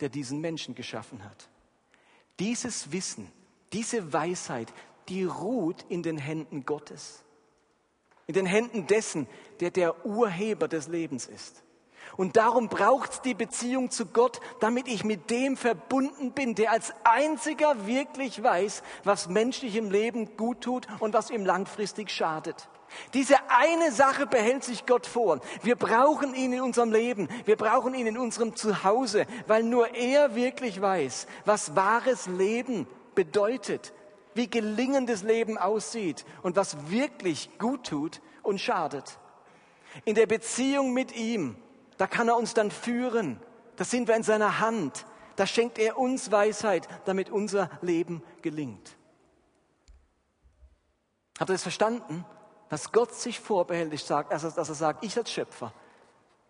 der 0.01 0.11
diesen 0.11 0.43
Menschen 0.43 0.75
geschaffen 0.75 1.25
hat. 1.25 1.49
Dieses 2.39 2.93
Wissen, 2.93 3.33
diese 3.73 4.13
Weisheit, 4.13 4.75
die 5.09 5.25
ruht 5.25 5.87
in 5.89 6.03
den 6.03 6.19
Händen 6.19 6.67
Gottes, 6.67 7.25
in 8.27 8.35
den 8.35 8.45
Händen 8.45 8.87
dessen, 8.87 9.27
der 9.61 9.71
der 9.71 10.05
Urheber 10.05 10.69
des 10.69 10.87
Lebens 10.87 11.29
ist. 11.29 11.63
Und 12.17 12.37
darum 12.37 12.69
braucht 12.69 13.13
es 13.13 13.21
die 13.21 13.35
Beziehung 13.35 13.91
zu 13.91 14.07
Gott, 14.07 14.41
damit 14.61 14.89
ich 14.89 15.05
mit 15.05 15.31
dem 15.31 15.57
verbunden 15.57 16.33
bin, 16.33 16.55
der 16.55 16.73
als 16.73 16.95
einziger 17.05 17.87
wirklich 17.87 18.43
weiß, 18.43 18.83
was 19.05 19.29
menschlichem 19.29 19.91
Leben 19.91 20.37
gut 20.37 20.63
tut 20.63 20.87
und 21.01 21.15
was 21.15 21.31
ihm 21.31 21.45
langfristig 21.45 22.11
schadet. 22.11 22.69
Diese 23.15 23.37
eine 23.49 23.93
Sache 23.93 24.27
behält 24.27 24.65
sich 24.65 24.87
Gott 24.87 25.07
vor. 25.07 25.41
Wir 25.63 25.77
brauchen 25.77 26.35
ihn 26.35 26.53
in 26.53 26.61
unserem 26.61 26.93
Leben. 26.93 27.29
Wir 27.45 27.57
brauchen 27.57 27.95
ihn 27.95 28.07
in 28.07 28.19
unserem 28.19 28.57
Zuhause, 28.57 29.27
weil 29.47 29.63
nur 29.63 29.95
er 29.95 30.35
wirklich 30.35 30.81
weiß, 30.81 31.27
was 31.45 31.75
wahres 31.77 32.27
Leben 32.27 32.87
bedeutet, 33.15 33.93
wie 34.35 34.49
gelingendes 34.49 35.23
Leben 35.23 35.59
aussieht 35.59 36.25
und 36.43 36.57
was 36.57 36.91
wirklich 36.91 37.59
gut 37.59 37.87
tut 37.87 38.21
und 38.43 38.61
schadet. 38.61 39.19
In 40.05 40.15
der 40.15 40.27
Beziehung 40.27 40.93
mit 40.93 41.17
ihm, 41.17 41.57
da 41.99 42.07
kann 42.07 42.29
er 42.29 42.37
uns 42.37 42.55
dann 42.55 42.71
führen. 42.71 43.41
Da 43.77 43.85
sind 43.85 44.09
wir 44.09 44.17
in 44.17 44.23
seiner 44.23 44.61
Hand. 44.61 45.07
Da 45.37 45.47
schenkt 45.47 45.79
er 45.79 45.99
uns 45.99 46.31
Weisheit, 46.31 46.89
damit 47.05 47.31
unser 47.31 47.71
Leben 47.83 48.23
gelingt. 48.43 48.97
Habt 51.39 51.51
ihr 51.51 51.55
das 51.55 51.63
verstanden? 51.63 52.25
dass 52.69 52.93
Gott 52.93 53.15
sich 53.15 53.41
vorbehält, 53.41 53.99
sagt, 53.99 54.33
dass 54.33 54.45
er 54.57 54.75
sagt, 54.75 55.05
ich 55.05 55.17
als 55.17 55.31
Schöpfer, 55.31 55.73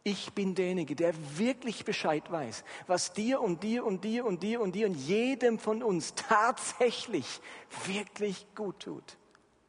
ich 0.03 0.33
bin 0.35 0.55
derjenige, 0.55 0.95
der 0.95 1.15
wirklich 1.37 1.85
Bescheid 1.85 2.31
weiß, 2.31 2.65
was 2.87 3.13
dir 3.13 3.41
und 3.41 3.63
dir 3.63 3.85
und 3.85 4.05
dir 4.05 4.25
und 4.25 4.43
dir 4.43 4.61
und 4.61 4.73
dir 4.75 4.87
und 4.87 4.95
jedem 4.95 5.59
von 5.59 5.83
uns 5.83 6.15
tatsächlich 6.15 7.41
wirklich 7.87 8.47
gut 8.55 8.85
tut 8.85 9.19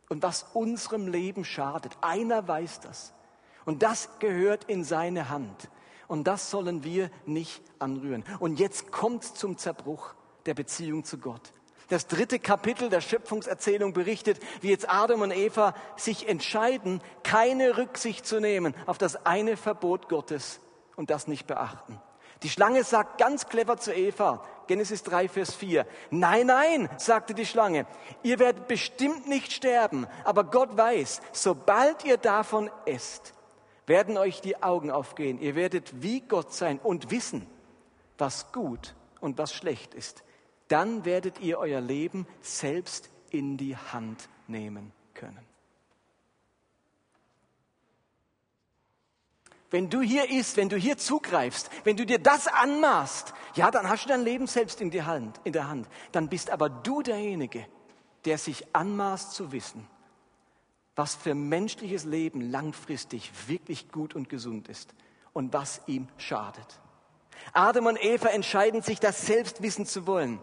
und 0.09 0.21
was 0.21 0.43
unserem 0.53 1.07
Leben 1.07 1.43
schadet. 1.43 1.97
Einer 2.01 2.47
weiß 2.47 2.81
das. 2.81 3.13
Und 3.67 3.83
das 3.83 4.07
gehört 4.19 4.63
in 4.63 4.85
seine 4.85 5.27
Hand. 5.27 5.69
Und 6.07 6.23
das 6.25 6.49
sollen 6.49 6.85
wir 6.85 7.11
nicht 7.25 7.61
anrühren. 7.79 8.23
Und 8.39 8.61
jetzt 8.61 8.93
kommt 8.93 9.25
zum 9.25 9.57
Zerbruch 9.57 10.13
der 10.45 10.53
Beziehung 10.53 11.03
zu 11.03 11.17
Gott. 11.17 11.51
Das 11.89 12.07
dritte 12.07 12.39
Kapitel 12.39 12.87
der 12.87 13.01
Schöpfungserzählung 13.01 13.91
berichtet, 13.91 14.39
wie 14.61 14.69
jetzt 14.69 14.89
Adam 14.89 15.19
und 15.19 15.31
Eva 15.31 15.75
sich 15.97 16.29
entscheiden, 16.29 17.01
keine 17.23 17.75
Rücksicht 17.77 18.25
zu 18.25 18.39
nehmen 18.39 18.73
auf 18.85 18.97
das 18.97 19.25
eine 19.25 19.57
Verbot 19.57 20.07
Gottes 20.07 20.61
und 20.95 21.09
das 21.09 21.27
nicht 21.27 21.45
beachten. 21.45 21.99
Die 22.43 22.49
Schlange 22.49 22.85
sagt 22.85 23.17
ganz 23.17 23.49
clever 23.49 23.75
zu 23.75 23.93
Eva, 23.93 24.45
Genesis 24.67 25.03
3, 25.03 25.27
Vers 25.27 25.55
4, 25.55 25.85
nein, 26.09 26.47
nein, 26.47 26.89
sagte 26.97 27.33
die 27.33 27.45
Schlange, 27.45 27.85
ihr 28.23 28.39
werdet 28.39 28.69
bestimmt 28.69 29.27
nicht 29.27 29.51
sterben, 29.51 30.07
aber 30.23 30.45
Gott 30.45 30.77
weiß, 30.77 31.21
sobald 31.33 32.05
ihr 32.05 32.17
davon 32.17 32.69
esst, 32.85 33.33
werden 33.87 34.17
euch 34.17 34.41
die 34.41 34.61
Augen 34.61 34.91
aufgehen, 34.91 35.39
ihr 35.39 35.55
werdet 35.55 36.03
wie 36.03 36.21
Gott 36.21 36.53
sein 36.53 36.77
und 36.77 37.09
wissen, 37.09 37.47
was 38.19 38.51
gut 38.51 38.95
und 39.19 39.37
was 39.37 39.53
schlecht 39.53 39.95
ist 39.95 40.23
dann 40.67 41.05
werdet 41.05 41.39
ihr 41.39 41.57
euer 41.59 41.81
Leben 41.81 42.27
selbst 42.41 43.09
in 43.29 43.57
die 43.57 43.75
Hand 43.75 44.29
nehmen 44.47 44.91
können. 45.13 45.45
Wenn 49.69 49.89
du 49.89 50.01
hier 50.01 50.29
isst, 50.29 50.55
wenn 50.55 50.69
du 50.69 50.77
hier 50.77 50.97
zugreifst, 50.97 51.69
wenn 51.83 51.97
du 51.97 52.05
dir 52.05 52.19
das 52.19 52.47
anmaßt, 52.47 53.33
ja, 53.55 53.69
dann 53.69 53.89
hast 53.89 54.05
du 54.05 54.09
dein 54.09 54.23
Leben 54.23 54.47
selbst 54.47 54.79
in, 54.79 54.91
die 54.91 55.03
Hand, 55.03 55.41
in 55.43 55.51
der 55.51 55.67
Hand. 55.67 55.89
Dann 56.13 56.29
bist 56.29 56.51
aber 56.51 56.69
du 56.69 57.01
derjenige, 57.01 57.65
der 58.23 58.37
sich 58.37 58.73
anmaßt 58.73 59.33
zu 59.33 59.51
wissen, 59.51 59.85
was 60.97 61.15
für 61.15 61.35
menschliches 61.35 62.03
Leben 62.05 62.41
langfristig 62.41 63.31
wirklich 63.47 63.91
gut 63.91 64.15
und 64.15 64.29
gesund 64.29 64.67
ist 64.67 64.93
und 65.31 65.53
was 65.53 65.81
ihm 65.85 66.07
schadet. 66.17 66.81
Adam 67.53 67.85
und 67.85 68.03
Eva 68.03 68.29
entscheiden 68.29 68.81
sich, 68.81 68.99
das 68.99 69.25
selbst 69.25 69.61
wissen 69.61 69.85
zu 69.85 70.07
wollen. 70.07 70.41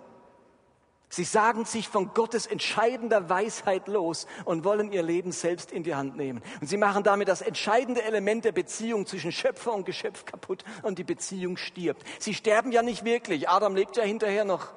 Sie 1.09 1.25
sagen 1.25 1.65
sich 1.65 1.89
von 1.89 2.15
Gottes 2.15 2.47
entscheidender 2.47 3.29
Weisheit 3.29 3.89
los 3.89 4.27
und 4.45 4.65
wollen 4.65 4.93
ihr 4.93 5.03
Leben 5.03 5.33
selbst 5.33 5.73
in 5.73 5.83
die 5.83 5.95
Hand 5.95 6.17
nehmen. 6.17 6.41
Und 6.61 6.69
sie 6.69 6.77
machen 6.77 7.03
damit 7.03 7.29
das 7.29 7.43
entscheidende 7.43 8.03
Element 8.03 8.45
der 8.45 8.53
Beziehung 8.53 9.07
zwischen 9.07 9.33
Schöpfer 9.33 9.73
und 9.73 9.87
Geschöpf 9.87 10.25
kaputt 10.25 10.65
und 10.83 10.99
die 10.99 11.05
Beziehung 11.05 11.57
stirbt. 11.57 12.05
Sie 12.21 12.35
sterben 12.35 12.73
ja 12.73 12.83
nicht 12.83 13.05
wirklich. 13.05 13.49
Adam 13.49 13.75
lebt 13.75 13.97
ja 13.97 14.05
hinterher 14.05 14.45
noch. 14.45 14.73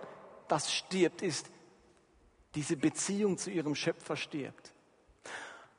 Was 0.49 0.73
stirbt 0.73 1.21
ist, 1.21 1.47
diese 2.55 2.77
Beziehung 2.77 3.37
zu 3.37 3.51
ihrem 3.51 3.75
Schöpfer 3.75 4.15
stirbt. 4.15 4.73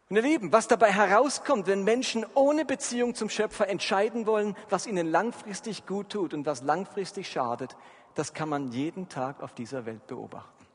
Und 0.09 0.17
ihr 0.17 0.23
Lieben, 0.23 0.53
was 0.53 0.69
dabei 0.69 0.91
herauskommt, 0.91 1.67
wenn 1.67 1.85
Menschen 1.85 2.25
ohne 2.35 2.65
Beziehung 2.65 3.15
zum 3.15 3.29
Schöpfer 3.29 3.69
entscheiden 3.69 4.27
wollen, 4.27 4.57
was 4.71 4.87
ihnen 4.87 5.07
langfristig 5.07 5.85
gut 5.85 6.09
tut 6.09 6.33
und 6.33 6.47
was 6.47 6.63
langfristig 6.63 7.31
schadet, 7.31 7.77
das 8.15 8.33
kann 8.33 8.49
man 8.49 8.73
jeden 8.73 9.11
Tag 9.11 9.43
auf 9.43 9.53
dieser 9.53 9.85
Welt 9.85 10.07
beobachten. 10.07 10.67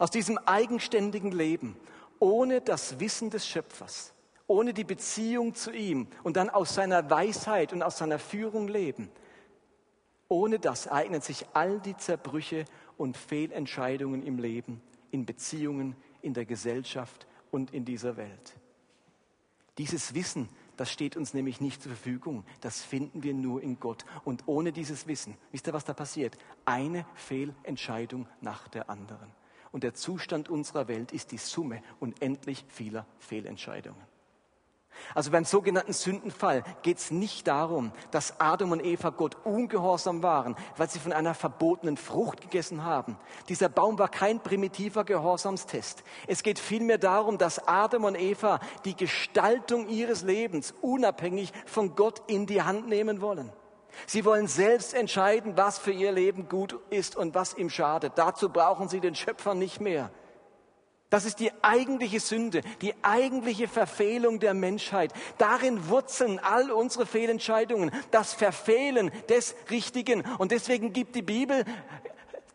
Aus 0.00 0.10
diesem 0.10 0.38
eigenständigen 0.38 1.30
Leben, 1.30 1.76
ohne 2.18 2.60
das 2.60 2.98
Wissen 2.98 3.30
des 3.30 3.46
Schöpfers, 3.46 4.12
ohne 4.48 4.74
die 4.74 4.84
Beziehung 4.84 5.54
zu 5.54 5.70
ihm 5.70 6.08
und 6.24 6.36
dann 6.36 6.50
aus 6.50 6.74
seiner 6.74 7.08
Weisheit 7.10 7.72
und 7.72 7.84
aus 7.84 7.98
seiner 7.98 8.18
Führung 8.18 8.66
leben, 8.66 9.08
ohne 10.28 10.58
das 10.58 10.88
eignen 10.88 11.20
sich 11.20 11.46
all 11.52 11.78
die 11.78 11.96
Zerbrüche 11.96 12.64
und 12.96 13.16
Fehlentscheidungen 13.16 14.24
im 14.24 14.38
Leben, 14.38 14.82
in 15.12 15.26
Beziehungen, 15.26 15.94
in 16.24 16.34
der 16.34 16.44
Gesellschaft 16.46 17.26
und 17.50 17.72
in 17.72 17.84
dieser 17.84 18.16
Welt. 18.16 18.54
Dieses 19.78 20.14
Wissen 20.14 20.48
das 20.76 20.90
steht 20.90 21.16
uns 21.16 21.34
nämlich 21.34 21.60
nicht 21.60 21.82
zur 21.82 21.92
Verfügung. 21.92 22.44
Das 22.60 22.82
finden 22.82 23.22
wir 23.22 23.34
nur 23.34 23.62
in 23.62 23.78
Gott. 23.78 24.04
Und 24.24 24.44
ohne 24.46 24.72
dieses 24.72 25.06
Wissen, 25.06 25.36
wisst 25.52 25.66
ihr, 25.66 25.72
was 25.72 25.84
da 25.84 25.94
passiert? 25.94 26.36
Eine 26.64 27.06
Fehlentscheidung 27.14 28.26
nach 28.40 28.68
der 28.68 28.90
anderen. 28.90 29.30
Und 29.70 29.84
der 29.84 29.94
Zustand 29.94 30.48
unserer 30.48 30.88
Welt 30.88 31.12
ist 31.12 31.32
die 31.32 31.38
Summe 31.38 31.82
unendlich 32.00 32.64
vieler 32.68 33.06
Fehlentscheidungen. 33.18 34.00
Also 35.14 35.30
beim 35.30 35.44
sogenannten 35.44 35.92
Sündenfall 35.92 36.64
geht 36.82 36.98
es 36.98 37.10
nicht 37.10 37.46
darum, 37.46 37.92
dass 38.10 38.40
Adam 38.40 38.72
und 38.72 38.84
Eva 38.84 39.10
Gott 39.10 39.36
ungehorsam 39.44 40.22
waren, 40.22 40.56
weil 40.76 40.90
sie 40.90 40.98
von 40.98 41.12
einer 41.12 41.34
verbotenen 41.34 41.96
Frucht 41.96 42.40
gegessen 42.40 42.84
haben. 42.84 43.16
Dieser 43.48 43.68
Baum 43.68 43.98
war 43.98 44.08
kein 44.08 44.40
primitiver 44.40 45.04
Gehorsamstest. 45.04 46.02
Es 46.26 46.42
geht 46.42 46.58
vielmehr 46.58 46.98
darum, 46.98 47.38
dass 47.38 47.66
Adam 47.68 48.04
und 48.04 48.18
Eva 48.18 48.60
die 48.84 48.96
Gestaltung 48.96 49.88
ihres 49.88 50.22
Lebens 50.22 50.74
unabhängig 50.80 51.52
von 51.66 51.94
Gott 51.94 52.22
in 52.26 52.46
die 52.46 52.62
Hand 52.62 52.88
nehmen 52.88 53.20
wollen. 53.20 53.52
Sie 54.06 54.24
wollen 54.24 54.48
selbst 54.48 54.94
entscheiden, 54.94 55.56
was 55.56 55.78
für 55.78 55.92
ihr 55.92 56.12
Leben 56.12 56.48
gut 56.48 56.78
ist 56.90 57.16
und 57.16 57.34
was 57.34 57.54
ihm 57.54 57.70
schadet. 57.70 58.14
Dazu 58.16 58.48
brauchen 58.48 58.88
sie 58.88 59.00
den 59.00 59.14
Schöpfer 59.14 59.54
nicht 59.54 59.80
mehr. 59.80 60.10
Das 61.14 61.26
ist 61.26 61.38
die 61.38 61.52
eigentliche 61.62 62.18
Sünde, 62.18 62.62
die 62.82 62.92
eigentliche 63.02 63.68
Verfehlung 63.68 64.40
der 64.40 64.52
Menschheit. 64.52 65.12
Darin 65.38 65.88
wurzeln 65.88 66.40
all 66.40 66.72
unsere 66.72 67.06
Fehlentscheidungen, 67.06 67.92
das 68.10 68.34
Verfehlen 68.34 69.12
des 69.28 69.54
Richtigen. 69.70 70.24
Und 70.38 70.50
deswegen 70.50 70.92
gibt 70.92 71.14
die 71.14 71.22
Bibel 71.22 71.64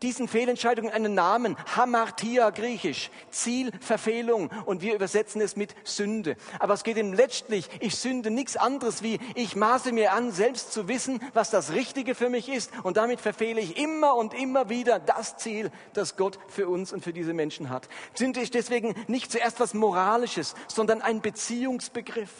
diesen 0.02 0.28
Fehlentscheidungen 0.28 0.90
einen 0.90 1.14
Namen, 1.14 1.56
Hamartia 1.76 2.50
griechisch, 2.50 3.10
Zielverfehlung 3.30 4.50
und 4.64 4.82
wir 4.82 4.94
übersetzen 4.94 5.40
es 5.40 5.56
mit 5.56 5.74
Sünde. 5.84 6.36
Aber 6.58 6.74
es 6.74 6.84
geht 6.84 6.96
ihm 6.96 7.12
letztlich, 7.12 7.68
ich 7.80 7.96
sünde 7.96 8.30
nichts 8.30 8.56
anderes 8.56 9.02
wie, 9.02 9.18
ich 9.34 9.56
maße 9.56 9.92
mir 9.92 10.12
an, 10.12 10.32
selbst 10.32 10.72
zu 10.72 10.88
wissen, 10.88 11.20
was 11.34 11.50
das 11.50 11.72
Richtige 11.72 12.14
für 12.14 12.30
mich 12.30 12.48
ist 12.48 12.72
und 12.82 12.96
damit 12.96 13.20
verfehle 13.20 13.60
ich 13.60 13.76
immer 13.76 14.14
und 14.16 14.34
immer 14.34 14.68
wieder 14.68 14.98
das 14.98 15.36
Ziel, 15.36 15.70
das 15.92 16.16
Gott 16.16 16.38
für 16.48 16.68
uns 16.68 16.92
und 16.92 17.04
für 17.04 17.12
diese 17.12 17.34
Menschen 17.34 17.70
hat. 17.70 17.88
Sünde 18.14 18.40
ist 18.40 18.54
deswegen 18.54 18.94
nicht 19.06 19.30
zuerst 19.30 19.60
was 19.60 19.74
Moralisches, 19.74 20.54
sondern 20.68 21.02
ein 21.02 21.20
Beziehungsbegriff. 21.20 22.30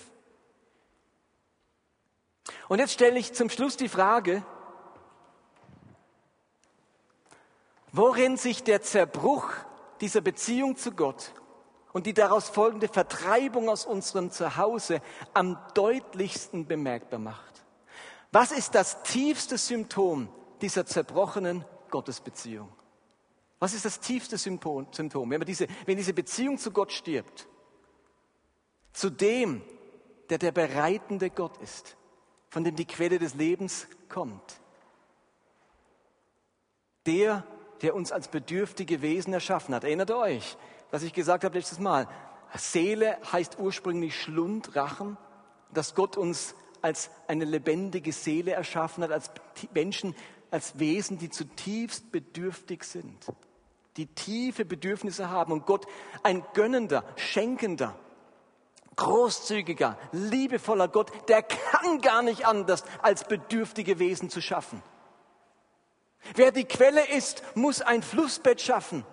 Und 2.69 2.79
jetzt 2.79 2.93
stelle 2.93 3.19
ich 3.19 3.33
zum 3.33 3.51
Schluss 3.51 3.77
die 3.77 3.89
Frage, 3.89 4.45
worin 7.93 8.37
sich 8.37 8.63
der 8.63 8.83
Zerbruch 8.83 9.51
dieser 10.01 10.21
Beziehung 10.21 10.77
zu 10.77 10.93
Gott 10.93 11.33
und 11.93 12.07
die 12.07 12.15
daraus 12.15 12.49
folgende 12.49 12.89
Vertreibung 12.89 13.69
aus 13.69 13.85
unserem 13.85 14.31
Zuhause 14.31 15.03
am 15.35 15.59
deutlichsten 15.75 16.67
bemerkbar 16.67 17.19
macht. 17.19 17.65
Was 18.33 18.53
ist 18.53 18.75
das 18.75 19.03
tiefste 19.03 19.59
Symptom 19.59 20.29
dieser 20.61 20.87
zerbrochenen 20.87 21.65
Gottesbeziehung? 21.91 22.69
Was 23.59 23.75
ist 23.75 23.85
das 23.85 24.01
tiefste 24.01 24.39
Symptom? 24.39 24.87
Wenn, 25.31 25.41
diese, 25.43 25.67
wenn 25.85 25.97
diese 25.97 26.15
Beziehung 26.15 26.57
zu 26.57 26.71
Gott 26.71 26.93
stirbt, 26.93 27.49
zu 28.93 29.11
dem, 29.11 29.63
der 30.31 30.39
der 30.39 30.53
bereitende 30.53 31.29
Gott 31.29 31.59
ist, 31.59 31.97
von 32.49 32.65
dem 32.65 32.77
die 32.77 32.87
Quelle 32.87 33.19
des 33.19 33.35
Lebens 33.35 33.87
kommt, 34.09 34.61
der 37.07 37.45
der 37.83 37.95
uns 37.95 38.13
als 38.13 38.29
bedürftige 38.29 39.03
Wesen 39.03 39.33
erschaffen 39.33 39.75
hat. 39.75 39.85
Erinnert 39.85 40.11
euch, 40.11 40.57
was 40.91 41.03
ich 41.03 41.13
gesagt 41.13 41.45
habe 41.45 41.57
letztes 41.57 41.79
Mal? 41.79 42.09
Seele 42.55 43.19
heißt 43.33 43.59
ursprünglich 43.59 44.21
Schlund, 44.21 44.75
Rachen, 44.75 45.17
dass 45.73 45.95
Gott 45.95 46.17
uns 46.17 46.55
als 46.83 47.11
eine 47.29 47.45
lebendige 47.45 48.13
Seele 48.13 48.53
erschaffen 48.53 49.05
hat, 49.05 49.13
als 49.13 49.31
Menschen, 49.73 50.17
als 50.51 50.79
Wesen, 50.79 51.19
die 51.19 51.31
zutiefst 51.31 52.11
bedürftig 52.11 52.85
sind. 52.85 53.27
die 53.97 54.07
tiefe 54.07 54.65
Bedürfnisse 54.65 55.31
haben 55.31 55.53
und 55.53 55.67
Gott 55.67 55.87
ein 56.23 56.45
gönnender, 56.55 57.05
schenkender, 57.17 57.95
großzügiger, 58.97 59.99
liebevoller 60.13 60.89
Gott, 60.89 61.11
der 61.29 61.43
kann 61.43 62.01
gar 62.01 62.23
nicht 62.23 62.47
anders, 62.47 62.85
als 63.03 63.25
bedürftige 63.25 63.99
Wesen 63.99 64.31
zu 64.31 64.41
schaffen. 64.41 64.83
Wer 66.35 66.53
die 66.53 66.65
Quelle 66.65 67.09
ist, 67.09 67.43
muss 67.55 67.81
ein 67.81 68.03
Flussbett 68.03 68.61
schaffen. 68.61 69.05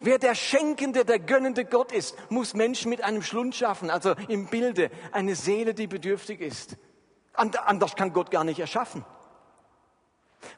Wer 0.00 0.18
der 0.18 0.34
schenkende, 0.34 1.04
der 1.04 1.18
gönnende 1.18 1.64
Gott 1.64 1.92
ist, 1.92 2.16
muss 2.30 2.54
Menschen 2.54 2.90
mit 2.90 3.02
einem 3.02 3.22
Schlund 3.22 3.54
schaffen, 3.54 3.90
also 3.90 4.14
im 4.28 4.48
Bilde 4.48 4.90
eine 5.12 5.34
Seele, 5.34 5.72
die 5.72 5.86
bedürftig 5.86 6.40
ist. 6.40 6.76
Anders 7.32 7.96
kann 7.96 8.12
Gott 8.12 8.30
gar 8.30 8.44
nicht 8.44 8.58
erschaffen. 8.58 9.04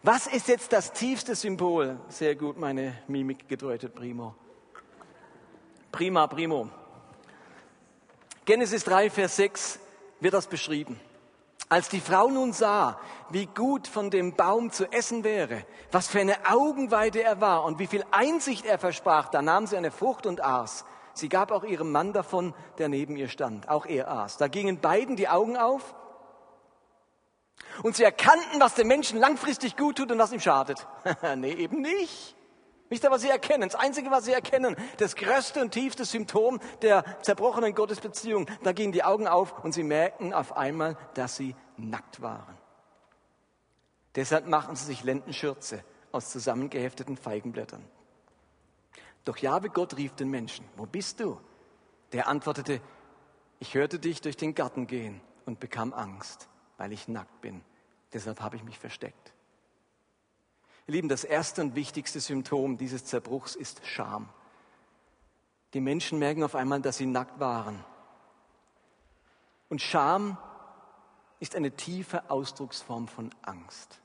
Was 0.02 0.26
ist 0.26 0.48
jetzt 0.48 0.72
das 0.72 0.92
tiefste 0.92 1.35
Symbol? 1.35 2.00
Sehr 2.09 2.35
gut, 2.35 2.59
meine 2.59 2.98
Mimik 3.06 3.48
gedeutet, 3.48 3.94
primo. 3.94 4.35
Prima, 5.92 6.26
primo. 6.26 6.68
Genesis 8.44 8.85
3, 8.85 9.11
Vers 9.11 9.37
6 9.37 9.78
wird 10.20 10.35
das 10.35 10.46
beschrieben. 10.46 11.00
Als 11.68 11.88
die 11.88 12.00
Frau 12.00 12.29
nun 12.29 12.52
sah, 12.52 13.00
wie 13.31 13.46
gut 13.46 13.88
von 13.88 14.11
dem 14.11 14.37
Baum 14.37 14.70
zu 14.70 14.90
essen 14.92 15.24
wäre, 15.24 15.64
was 15.90 16.07
für 16.07 16.20
eine 16.20 16.37
Augenweide 16.48 17.22
er 17.22 17.40
war 17.40 17.64
und 17.64 17.81
wie 17.81 17.88
viel 17.88 18.05
Einsicht 18.12 18.64
er 18.64 18.79
versprach, 18.79 19.31
da 19.31 19.42
nahm 19.42 19.66
sie 19.66 19.76
eine 19.76 19.90
Frucht 19.90 20.26
und 20.26 20.44
aß. 20.44 20.85
Sie 21.12 21.29
gab 21.29 21.50
auch 21.50 21.64
ihrem 21.64 21.90
Mann 21.90 22.12
davon, 22.12 22.55
der 22.79 22.88
neben 22.88 23.16
ihr 23.16 23.29
stand. 23.29 23.68
Auch 23.68 23.87
er 23.87 24.09
aß. 24.09 24.37
Da 24.37 24.46
gingen 24.46 24.81
beiden 24.81 25.16
die 25.16 25.29
Augen 25.29 25.57
auf 25.57 25.94
und 27.83 27.96
sie 27.96 28.05
erkannten, 28.05 28.61
was 28.61 28.74
dem 28.74 28.87
Menschen 28.87 29.18
langfristig 29.18 29.76
gut 29.76 29.96
tut 29.96 30.12
und 30.12 30.18
was 30.18 30.33
ihm 30.33 30.40
schadet. 30.40 30.87
nee, 31.37 31.52
eben 31.52 31.81
nicht. 31.81 32.36
Ihr, 32.88 33.11
was 33.11 33.22
sie 33.22 33.29
erkennen? 33.29 33.68
Das 33.68 33.79
Einzige, 33.79 34.11
was 34.11 34.27
sie 34.27 34.33
erkennen, 34.33 34.77
das 34.99 35.16
größte 35.16 35.61
und 35.61 35.72
tiefste 35.72 36.05
Symptom 36.05 36.61
der 36.83 37.05
zerbrochenen 37.22 37.75
Gottesbeziehung, 37.75 38.46
da 38.62 38.72
gehen 38.72 38.92
die 38.92 39.03
Augen 39.03 39.27
auf 39.27 39.64
und 39.64 39.72
sie 39.72 39.83
merken 39.83 40.33
auf 40.33 40.57
einmal, 40.57 40.96
dass 41.14 41.37
sie 41.37 41.57
nackt 41.77 42.22
waren. 42.22 42.57
Deshalb 44.14 44.46
machen 44.46 44.77
sie 44.77 44.87
sich 44.87 45.05
Lendenschürze 45.05 45.85
aus 46.12 46.31
zusammengehefteten 46.31 47.16
Feigenblättern. 47.16 47.85
Doch 49.25 49.37
Jahwe 49.37 49.68
Gott 49.68 49.96
rief 49.96 50.14
den 50.14 50.31
Menschen, 50.31 50.64
wo 50.77 50.87
bist 50.87 51.20
du? 51.20 51.40
Der 52.12 52.29
antwortete, 52.29 52.81
ich 53.59 53.75
hörte 53.75 53.99
dich 53.99 54.20
durch 54.20 54.37
den 54.37 54.55
Garten 54.55 54.87
gehen 54.87 55.20
und 55.44 55.59
bekam 55.59 55.92
Angst, 55.92 56.49
weil 56.77 56.92
ich 56.92 57.09
nackt 57.09 57.40
bin. 57.40 57.62
Deshalb 58.12 58.40
habe 58.40 58.57
ich 58.57 58.62
mich 58.62 58.79
versteckt. 58.79 59.35
Ihr 60.87 60.94
Lieben, 60.94 61.09
das 61.09 61.25
erste 61.25 61.62
und 61.62 61.75
wichtigste 61.75 62.20
Symptom 62.20 62.77
dieses 62.79 63.05
Zerbruchs 63.05 63.57
ist 63.57 63.85
Scham. 63.85 64.29
Die 65.75 65.81
Menschen 65.81 66.18
merken 66.20 66.44
auf 66.44 66.55
einmal, 66.55 66.81
dass 66.81 66.96
sie 66.96 67.07
nackt 67.07 67.40
waren. 67.40 67.85
Und 69.68 69.83
Scham 69.83 70.38
ist 71.40 71.57
eine 71.57 71.72
tiefe 71.72 72.31
Ausdrucksform 72.31 73.09
von 73.09 73.31
Angst. 73.42 74.01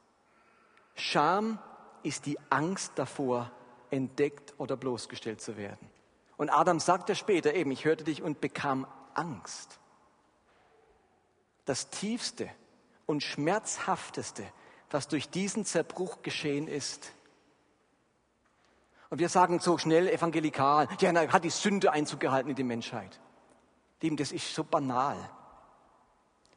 Scham 0.95 1.59
ist 2.01 2.25
die 2.25 2.39
Angst 2.49 2.93
davor, 2.95 3.51
entdeckt 3.91 4.55
oder 4.57 4.75
bloßgestellt 4.75 5.39
zu 5.39 5.57
werden. 5.57 5.89
Und 6.35 6.49
Adam 6.49 6.79
sagt 6.79 7.09
ja 7.09 7.15
später 7.15 7.53
eben, 7.53 7.69
ich 7.69 7.85
hörte 7.85 8.03
dich 8.03 8.23
und 8.23 8.41
bekam 8.41 8.87
Angst. 9.13 9.79
Das 11.65 11.91
tiefste 11.91 12.49
und 13.05 13.21
schmerzhafteste 13.21 14.43
was 14.93 15.07
durch 15.07 15.29
diesen 15.29 15.65
Zerbruch 15.65 16.21
geschehen 16.21 16.67
ist. 16.67 17.13
Und 19.09 19.19
wir 19.19 19.29
sagen 19.29 19.59
so 19.59 19.77
schnell 19.77 20.07
evangelikal, 20.07 20.87
ja, 20.99 21.11
da 21.11 21.27
hat 21.27 21.43
die 21.43 21.49
Sünde 21.49 21.91
Einzug 21.91 22.19
gehalten 22.19 22.49
in 22.49 22.55
die 22.55 22.63
Menschheit. 22.63 23.19
Lieben, 24.01 24.17
das 24.17 24.31
ist 24.31 24.53
so 24.53 24.63
banal. 24.63 25.17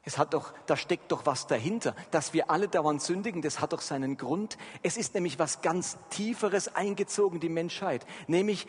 Es 0.05 0.19
hat 0.19 0.35
doch, 0.35 0.53
da 0.67 0.77
steckt 0.77 1.11
doch 1.11 1.27
was 1.27 1.47
dahinter. 1.47 1.97
Dass 2.11 2.33
wir 2.33 2.51
alle 2.51 2.69
dauernd 2.69 3.03
sündigen, 3.03 3.43
das 3.43 3.61
hat 3.61 3.73
doch 3.73 3.81
seinen 3.81 4.17
Grund. 4.17 4.59
Es 4.83 4.97
ist 4.97 5.15
nämlich 5.15 5.39
was 5.39 5.63
ganz 5.63 5.99
Tieferes 6.11 6.75
eingezogen, 6.75 7.41
die 7.41 7.49
Menschheit. 7.49 8.07
Nämlich 8.27 8.67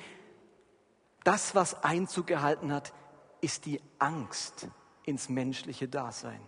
das, 1.24 1.54
was 1.54 1.84
Einzug 1.84 2.28
gehalten 2.28 2.72
hat, 2.72 2.94
ist 3.42 3.66
die 3.66 3.82
Angst 4.00 4.68
ins 5.04 5.30
menschliche 5.30 5.88
Dasein. 5.88 6.42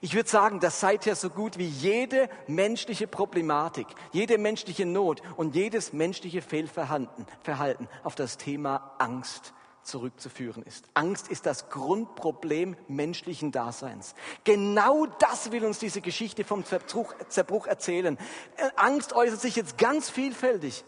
Ich 0.00 0.14
würde 0.14 0.28
sagen, 0.28 0.60
dass 0.60 0.80
seither 0.80 1.16
so 1.16 1.30
gut 1.30 1.58
wie 1.58 1.66
jede 1.66 2.28
menschliche 2.46 3.06
Problematik, 3.06 3.86
jede 4.12 4.38
menschliche 4.38 4.86
Not 4.86 5.22
und 5.36 5.54
jedes 5.54 5.92
menschliche 5.92 6.42
Fehlverhalten 6.42 7.26
Verhalten 7.42 7.88
auf 8.02 8.14
das 8.14 8.36
Thema 8.36 8.94
Angst 8.98 9.54
zurückzuführen 9.82 10.62
ist. 10.62 10.86
Angst 10.94 11.28
ist 11.28 11.46
das 11.46 11.68
Grundproblem 11.68 12.76
menschlichen 12.88 13.52
Daseins. 13.52 14.14
Genau 14.44 15.06
das 15.18 15.52
will 15.52 15.64
uns 15.64 15.78
diese 15.78 16.00
Geschichte 16.00 16.44
vom 16.44 16.64
Zerbruch, 16.64 17.14
Zerbruch 17.28 17.66
erzählen. 17.66 18.18
Äh, 18.56 18.70
Angst 18.76 19.12
äußert 19.12 19.40
sich 19.40 19.56
jetzt 19.56 19.78
ganz 19.78 20.10
vielfältig, 20.10 20.84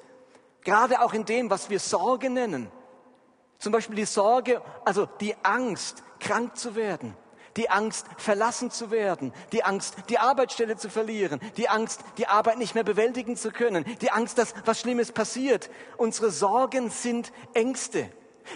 gerade 0.62 1.02
auch 1.02 1.12
in 1.12 1.24
dem, 1.24 1.50
was 1.50 1.70
wir 1.70 1.78
Sorge 1.80 2.30
nennen. 2.30 2.70
Zum 3.58 3.72
Beispiel 3.72 3.96
die 3.96 4.04
Sorge, 4.04 4.62
also 4.84 5.06
die 5.20 5.34
Angst, 5.42 6.02
krank 6.18 6.56
zu 6.56 6.74
werden 6.74 7.16
die 7.56 7.70
Angst, 7.70 8.06
verlassen 8.18 8.70
zu 8.70 8.90
werden, 8.90 9.32
die 9.52 9.64
Angst, 9.64 9.96
die 10.08 10.18
Arbeitsstelle 10.18 10.76
zu 10.76 10.90
verlieren, 10.90 11.40
die 11.56 11.68
Angst, 11.68 12.00
die 12.18 12.26
Arbeit 12.26 12.58
nicht 12.58 12.74
mehr 12.74 12.84
bewältigen 12.84 13.36
zu 13.36 13.50
können, 13.50 13.84
die 14.00 14.10
Angst, 14.10 14.38
dass 14.38 14.54
was 14.64 14.80
Schlimmes 14.80 15.12
passiert. 15.12 15.70
Unsere 15.96 16.30
Sorgen 16.30 16.90
sind 16.90 17.32
Ängste. 17.54 18.10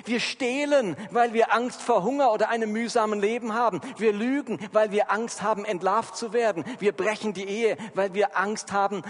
Wir 0.04 0.20
stehlen, 0.20 0.96
weil 1.10 1.32
wir 1.32 1.52
Angst 1.52 1.82
vor 1.82 2.04
Hunger 2.04 2.32
oder 2.32 2.48
einem 2.48 2.70
mühsamen 2.70 3.20
Leben 3.20 3.54
haben. 3.54 3.80
Wir 3.96 4.12
lügen, 4.12 4.60
weil 4.72 4.92
wir 4.92 5.10
Angst 5.10 5.42
haben, 5.42 5.64
entlarvt 5.64 6.16
zu 6.16 6.32
werden. 6.32 6.64
Wir 6.78 6.92
brechen 6.92 7.32
die 7.32 7.44
Ehe, 7.44 7.76
weil 7.94 8.14
wir 8.14 8.36
Angst 8.36 8.72
haben, 8.72 9.02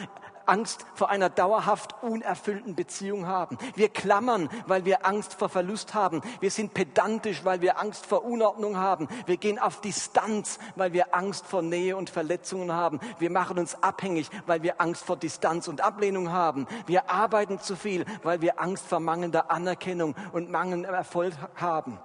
Angst 0.46 0.84
vor 0.94 1.10
einer 1.10 1.28
dauerhaft 1.28 2.02
unerfüllten 2.02 2.74
Beziehung 2.74 3.26
haben. 3.26 3.58
Wir 3.74 3.88
klammern, 3.88 4.48
weil 4.66 4.84
wir 4.84 5.06
Angst 5.06 5.34
vor 5.34 5.48
Verlust 5.48 5.94
haben. 5.94 6.22
Wir 6.40 6.50
sind 6.50 6.74
pedantisch, 6.74 7.44
weil 7.44 7.60
wir 7.60 7.78
Angst 7.78 8.06
vor 8.06 8.24
Unordnung 8.24 8.76
haben. 8.76 9.08
Wir 9.26 9.36
gehen 9.36 9.58
auf 9.58 9.80
Distanz, 9.80 10.58
weil 10.76 10.92
wir 10.92 11.14
Angst 11.14 11.46
vor 11.46 11.62
Nähe 11.62 11.96
und 11.96 12.10
Verletzungen 12.10 12.72
haben. 12.72 13.00
Wir 13.18 13.30
machen 13.30 13.58
uns 13.58 13.82
abhängig, 13.82 14.30
weil 14.46 14.62
wir 14.62 14.80
Angst 14.80 15.04
vor 15.04 15.16
Distanz 15.16 15.68
und 15.68 15.80
Ablehnung 15.80 16.30
haben. 16.30 16.66
Wir 16.86 17.10
arbeiten 17.10 17.58
zu 17.58 17.76
viel, 17.76 18.04
weil 18.22 18.40
wir 18.40 18.60
Angst 18.60 18.86
vor 18.86 19.00
mangelnder 19.00 19.50
Anerkennung 19.50 20.14
und 20.32 20.50
mangelndem 20.50 20.94
Erfolg 20.94 21.34
haben. 21.56 21.98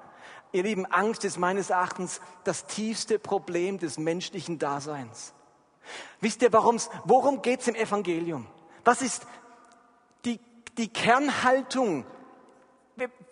Ihr 0.52 0.64
Lieben, 0.64 0.86
Angst 0.86 1.26
ist 1.26 1.38
meines 1.38 1.70
Erachtens 1.70 2.22
das 2.46 2.66
tiefste 2.66 3.20
Problem 3.20 3.78
des 3.78 3.98
menschlichen 3.98 4.58
Daseins. 4.58 5.34
Wisst 6.22 6.42
ihr, 6.42 6.52
warum's, 6.52 6.90
worum 7.06 7.42
geht 7.42 7.62
es 7.62 7.68
im 7.68 7.76
Evangelium? 7.76 8.48
Was 8.84 9.02
ist 9.02 9.26
die, 10.26 10.40
die 10.78 10.88
Kernhaltung, 10.88 12.06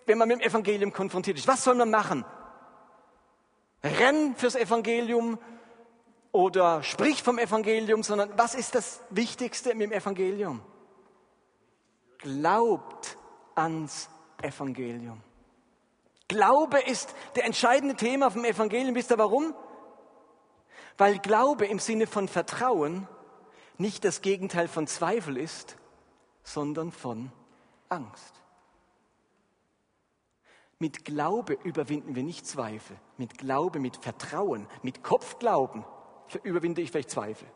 wenn 0.05 0.17
man 0.17 0.27
mit 0.27 0.39
dem 0.39 0.47
Evangelium 0.47 0.91
konfrontiert 0.91 1.37
ist? 1.37 1.47
Was 1.47 1.63
soll 1.63 1.75
man 1.75 1.89
machen? 1.89 2.25
Renn 3.83 4.35
fürs 4.35 4.55
Evangelium 4.55 5.37
oder 6.31 6.81
sprich 6.83 7.21
vom 7.21 7.37
Evangelium, 7.37 8.01
sondern 8.03 8.37
was 8.37 8.55
ist 8.55 8.75
das 8.75 9.01
Wichtigste 9.09 9.75
mit 9.75 9.91
dem 9.91 9.91
Evangelium? 9.91 10.61
Glaubt 12.19 13.17
ans 13.55 14.09
Evangelium. 14.41 15.21
Glaube 16.27 16.79
ist 16.79 17.13
der 17.35 17.45
entscheidende 17.45 17.95
Thema 17.95 18.31
vom 18.31 18.45
Evangelium. 18.45 18.95
Wisst 18.95 19.11
ihr 19.11 19.17
warum? 19.17 19.53
Weil 20.97 21.19
Glaube 21.19 21.65
im 21.65 21.79
Sinne 21.79 22.07
von 22.07 22.27
Vertrauen 22.27 23.07
nicht 23.77 24.05
das 24.05 24.21
Gegenteil 24.21 24.67
von 24.67 24.87
Zweifel 24.87 25.37
ist, 25.37 25.77
sondern 26.43 26.91
von 26.91 27.31
Angst. 27.89 28.33
Mit 30.79 31.05
Glaube 31.05 31.53
überwinden 31.63 32.15
wir 32.15 32.23
nicht 32.23 32.45
Zweifel. 32.45 32.97
Mit 33.17 33.37
Glaube, 33.37 33.79
mit 33.79 33.97
Vertrauen, 33.97 34.67
mit 34.81 35.03
Kopfglauben 35.03 35.85
überwinde 36.43 36.81
ich 36.81 36.91
vielleicht 36.91 37.11
Zweifel. 37.11 37.47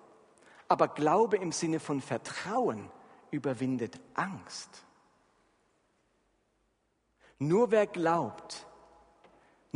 Aber 0.67 0.87
Glaube 0.87 1.37
im 1.37 1.51
Sinne 1.51 1.79
von 1.79 2.01
Vertrauen 2.01 2.89
überwindet 3.31 3.99
Angst. 4.13 4.85
Nur 7.39 7.71
wer 7.71 7.85
glaubt, 7.85 8.65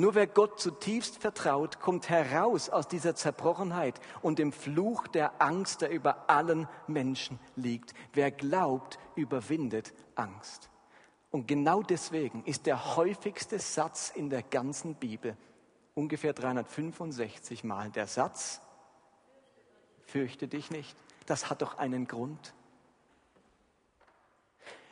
nur 0.02 0.16
wer 0.16 0.28
Gott 0.28 0.60
zutiefst 0.60 1.18
vertraut, 1.18 1.80
kommt 1.80 2.10
heraus 2.10 2.70
aus 2.70 2.88
dieser 2.88 3.16
Zerbrochenheit 3.16 4.00
und 4.22 4.40
dem 4.40 4.52
Fluch 4.52 5.08
der 5.08 5.42
Angst, 5.42 5.82
der 5.82 5.92
über 5.92 6.30
allen 6.30 6.68
Menschen 6.88 7.40
liegt. 7.56 7.94
Wer 8.14 8.32
glaubt, 8.32 9.00
überwindet 9.16 9.94
Angst. 10.16 10.70
Und 11.30 11.48
genau 11.48 11.82
deswegen 11.82 12.44
ist 12.44 12.66
der 12.66 12.98
häufigste 12.98 13.60
Satz 13.60 14.12
in 14.14 14.30
der 14.30 14.44
ganzen 14.44 14.96
Bibel 14.96 15.38
ungefähr 15.94 16.34
365 16.34 17.64
Mal 17.64 17.90
der 17.92 18.08
Satz, 18.08 18.62
fürchte 20.02 20.48
dich 20.48 20.72
nicht. 20.72 20.98
Das 21.26 21.50
hat 21.50 21.62
doch 21.62 21.78
einen 21.78 22.08
Grund. 22.08 22.54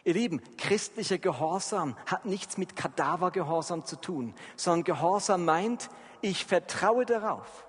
Ihr 0.03 0.13
Lieben, 0.13 0.41
christlicher 0.57 1.17
Gehorsam 1.17 1.95
hat 2.05 2.25
nichts 2.25 2.57
mit 2.57 2.75
Kadavergehorsam 2.75 3.85
zu 3.85 3.97
tun, 3.97 4.33
sondern 4.55 4.85
Gehorsam 4.85 5.45
meint, 5.45 5.89
ich 6.21 6.45
vertraue 6.45 7.05
darauf, 7.05 7.65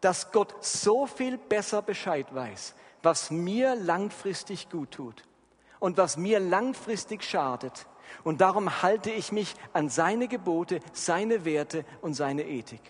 dass 0.00 0.32
Gott 0.32 0.54
so 0.64 1.06
viel 1.06 1.36
besser 1.36 1.82
Bescheid 1.82 2.34
weiß, 2.34 2.74
was 3.02 3.30
mir 3.30 3.74
langfristig 3.74 4.70
gut 4.70 4.92
tut 4.92 5.22
und 5.78 5.96
was 5.98 6.16
mir 6.16 6.40
langfristig 6.40 7.22
schadet. 7.22 7.86
Und 8.24 8.40
darum 8.40 8.82
halte 8.82 9.10
ich 9.10 9.30
mich 9.30 9.54
an 9.72 9.88
seine 9.88 10.28
Gebote, 10.28 10.80
seine 10.92 11.44
Werte 11.44 11.84
und 12.00 12.14
seine 12.14 12.46
Ethik. 12.46 12.82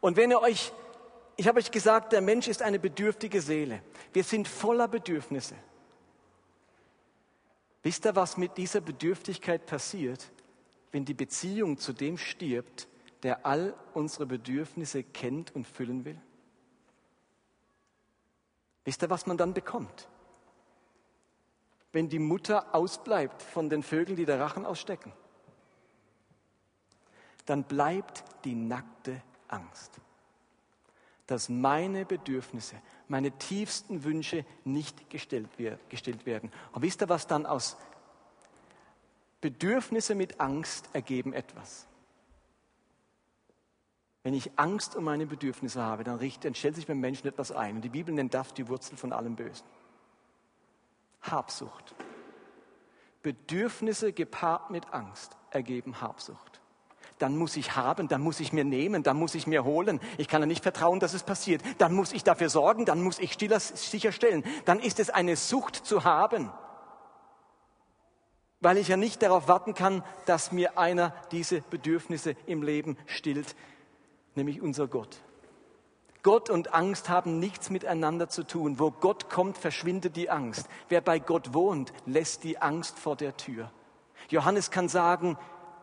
Und 0.00 0.16
wenn 0.16 0.30
ihr 0.30 0.40
euch 0.40 0.72
ich 1.40 1.48
habe 1.48 1.58
euch 1.58 1.70
gesagt, 1.70 2.12
der 2.12 2.20
Mensch 2.20 2.48
ist 2.48 2.60
eine 2.60 2.78
bedürftige 2.78 3.40
Seele. 3.40 3.82
Wir 4.12 4.24
sind 4.24 4.46
voller 4.46 4.86
Bedürfnisse. 4.88 5.54
Wisst 7.82 8.04
ihr, 8.04 8.14
was 8.14 8.36
mit 8.36 8.58
dieser 8.58 8.82
Bedürftigkeit 8.82 9.64
passiert, 9.64 10.30
wenn 10.92 11.06
die 11.06 11.14
Beziehung 11.14 11.78
zu 11.78 11.94
dem 11.94 12.18
stirbt, 12.18 12.88
der 13.22 13.46
all 13.46 13.74
unsere 13.94 14.26
Bedürfnisse 14.26 15.02
kennt 15.02 15.54
und 15.54 15.66
füllen 15.66 16.04
will? 16.04 16.20
Wisst 18.84 19.02
ihr, 19.02 19.08
was 19.08 19.24
man 19.24 19.38
dann 19.38 19.54
bekommt? 19.54 20.10
Wenn 21.90 22.10
die 22.10 22.18
Mutter 22.18 22.74
ausbleibt 22.74 23.40
von 23.40 23.70
den 23.70 23.82
Vögeln, 23.82 24.16
die 24.16 24.26
der 24.26 24.40
Rachen 24.40 24.66
ausstecken, 24.66 25.14
dann 27.46 27.64
bleibt 27.64 28.24
die 28.44 28.54
nackte 28.54 29.22
Angst 29.48 30.02
dass 31.30 31.48
meine 31.48 32.04
Bedürfnisse, 32.04 32.76
meine 33.06 33.30
tiefsten 33.30 34.02
Wünsche 34.02 34.44
nicht 34.64 35.08
gestellt, 35.10 35.48
werden. 35.58 36.50
Und 36.72 36.82
wisst 36.82 37.02
ihr, 37.02 37.08
was 37.08 37.26
dann 37.26 37.46
aus 37.46 37.76
Bedürfnisse 39.40 40.14
mit 40.14 40.40
Angst 40.40 40.90
ergeben 40.92 41.32
etwas? 41.32 41.86
Wenn 44.22 44.34
ich 44.34 44.58
Angst 44.58 44.96
um 44.96 45.04
meine 45.04 45.26
Bedürfnisse 45.26 45.80
habe, 45.80 46.04
dann, 46.04 46.16
richt, 46.16 46.44
dann 46.44 46.54
stellt 46.54 46.74
sich 46.74 46.86
beim 46.86 47.00
Menschen 47.00 47.28
etwas 47.28 47.52
ein. 47.52 47.76
Und 47.76 47.82
die 47.82 47.88
Bibel 47.88 48.12
nennt 48.12 48.34
das 48.34 48.52
die 48.52 48.68
Wurzel 48.68 48.96
von 48.96 49.12
allem 49.12 49.36
Bösen. 49.36 49.66
Habsucht. 51.22 51.94
Bedürfnisse 53.22 54.12
gepaart 54.12 54.70
mit 54.70 54.92
Angst 54.92 55.36
ergeben 55.50 56.00
Habsucht 56.00 56.59
dann 57.20 57.36
muss 57.36 57.56
ich 57.56 57.76
haben, 57.76 58.08
dann 58.08 58.20
muss 58.20 58.40
ich 58.40 58.52
mir 58.52 58.64
nehmen, 58.64 59.02
dann 59.02 59.16
muss 59.16 59.34
ich 59.34 59.46
mir 59.46 59.64
holen. 59.64 60.00
Ich 60.18 60.28
kann 60.28 60.42
ja 60.42 60.46
nicht 60.46 60.62
vertrauen, 60.62 61.00
dass 61.00 61.14
es 61.14 61.22
passiert. 61.22 61.62
Dann 61.78 61.92
muss 61.92 62.12
ich 62.12 62.24
dafür 62.24 62.48
sorgen, 62.48 62.84
dann 62.84 63.02
muss 63.02 63.18
ich 63.18 63.36
sicherstellen. 63.38 64.42
Dann 64.64 64.80
ist 64.80 64.98
es 65.00 65.10
eine 65.10 65.36
Sucht 65.36 65.76
zu 65.76 66.04
haben, 66.04 66.50
weil 68.60 68.78
ich 68.78 68.88
ja 68.88 68.96
nicht 68.96 69.22
darauf 69.22 69.48
warten 69.48 69.74
kann, 69.74 70.02
dass 70.26 70.52
mir 70.52 70.78
einer 70.78 71.14
diese 71.30 71.60
Bedürfnisse 71.62 72.36
im 72.46 72.62
Leben 72.62 72.96
stillt, 73.06 73.54
nämlich 74.34 74.60
unser 74.60 74.86
Gott. 74.86 75.20
Gott 76.22 76.50
und 76.50 76.74
Angst 76.74 77.08
haben 77.08 77.38
nichts 77.38 77.70
miteinander 77.70 78.28
zu 78.28 78.44
tun. 78.44 78.78
Wo 78.78 78.90
Gott 78.90 79.30
kommt, 79.30 79.56
verschwindet 79.56 80.16
die 80.16 80.28
Angst. 80.28 80.68
Wer 80.90 81.00
bei 81.00 81.18
Gott 81.18 81.54
wohnt, 81.54 81.92
lässt 82.04 82.44
die 82.44 82.58
Angst 82.58 82.98
vor 82.98 83.16
der 83.16 83.36
Tür. 83.36 83.72
Johannes 84.28 84.70
kann 84.70 84.88
sagen, 84.88 85.38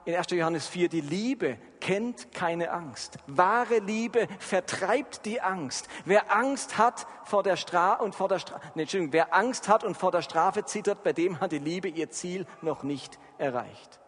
in 0.07 0.15
1. 0.15 0.27
Johannes 0.31 0.69
4, 0.69 0.87
die 0.87 1.01
Liebe 1.01 1.57
kennt 1.81 2.31
keine 2.31 2.71
Angst. 2.71 3.17
Wahre 3.27 3.79
Liebe 3.79 4.29
vertreibt 4.39 5.25
die 5.25 5.41
Angst. 5.41 5.89
Wer 6.05 6.33
Angst 6.33 6.77
hat 6.77 7.05
vor 7.25 7.43
der 7.43 7.57
Strafe 7.57 8.05
und 8.05 8.15
vor 8.15 8.29
der 8.29 8.39
Strafe, 8.39 8.61
nee, 8.75 8.83
Entschuldigung, 8.83 9.11
wer 9.11 9.35
Angst 9.35 9.67
hat 9.67 9.83
und 9.83 9.97
vor 9.97 10.11
der 10.11 10.21
Strafe 10.21 10.63
zittert, 10.63 11.03
bei 11.03 11.11
dem 11.11 11.41
hat 11.41 11.51
die 11.51 11.59
Liebe 11.59 11.89
ihr 11.89 12.09
Ziel 12.09 12.47
noch 12.61 12.83
nicht 12.83 13.19
erreicht. 13.37 13.99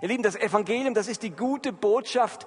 Ihr 0.00 0.06
Lieben, 0.06 0.22
das 0.22 0.36
Evangelium, 0.36 0.94
das 0.94 1.08
ist 1.08 1.24
die 1.24 1.30
gute 1.30 1.72
Botschaft, 1.72 2.46